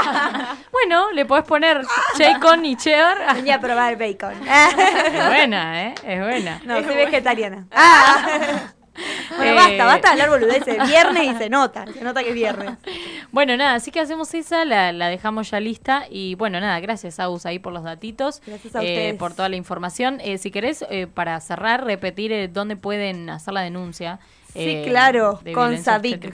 bueno, 0.71 1.11
le 1.11 1.25
podés 1.25 1.45
poner 1.45 1.81
Chaycon 2.17 2.65
y 2.65 2.75
cheddar. 2.75 3.35
Venía 3.35 3.55
a 3.55 3.59
probar 3.61 3.97
bacon. 3.97 4.33
es 4.45 5.27
buena, 5.27 5.87
¿eh? 5.87 5.95
Es 6.05 6.19
buena. 6.21 6.61
No, 6.65 6.83
soy 6.83 6.95
vegetariana. 6.95 7.67
Ah. 7.71 8.73
Bueno, 9.37 9.55
basta, 9.55 9.73
eh, 9.73 9.77
basta 9.77 10.15
de 10.15 10.21
hablar 10.21 10.29
boludeces. 10.29 10.77
Viernes 10.87 11.35
y 11.35 11.37
se 11.37 11.49
nota, 11.49 11.85
se 11.91 12.03
nota 12.03 12.23
que 12.23 12.29
es 12.29 12.35
viernes. 12.35 12.77
Bueno, 13.31 13.57
nada, 13.57 13.75
así 13.75 13.91
que 13.91 13.99
hacemos 13.99 14.33
esa, 14.33 14.63
la, 14.63 15.09
dejamos 15.09 15.51
ya 15.51 15.59
lista. 15.59 16.05
Y 16.09 16.35
bueno, 16.35 16.59
nada, 16.61 16.79
gracias, 16.79 17.19
Aus, 17.19 17.45
ahí 17.45 17.59
por 17.59 17.73
los 17.73 17.83
datitos. 17.83 18.41
Gracias 18.45 18.75
a 18.75 18.83
eh, 18.83 19.13
Por 19.19 19.33
toda 19.33 19.49
la 19.49 19.57
información. 19.57 20.21
Eh, 20.21 20.37
si 20.37 20.51
querés, 20.51 20.85
para 21.13 21.39
cerrar, 21.41 21.83
repetir 21.83 22.51
dónde 22.53 22.77
pueden 22.77 23.29
hacer 23.29 23.53
la 23.53 23.61
denuncia. 23.61 24.19
Sí, 24.53 24.83
claro, 24.85 25.41
con 25.53 25.77
Sabic. 25.77 26.33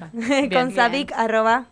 con 0.54 0.72
sabic 0.72 1.12
arroba 1.14 1.66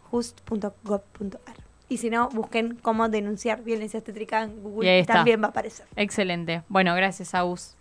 Y 1.90 1.98
si 1.98 2.10
no, 2.10 2.30
busquen 2.30 2.80
cómo 2.82 3.08
denunciar 3.08 3.62
violencia 3.62 4.00
obstétrica 4.00 4.44
en 4.44 4.64
Google. 4.64 5.06
También 5.06 5.44
va 5.44 5.48
a 5.48 5.50
aparecer. 5.50 5.86
Excelente. 5.96 6.64
Bueno, 6.70 6.96
gracias, 6.96 7.36
Aus. 7.36 7.78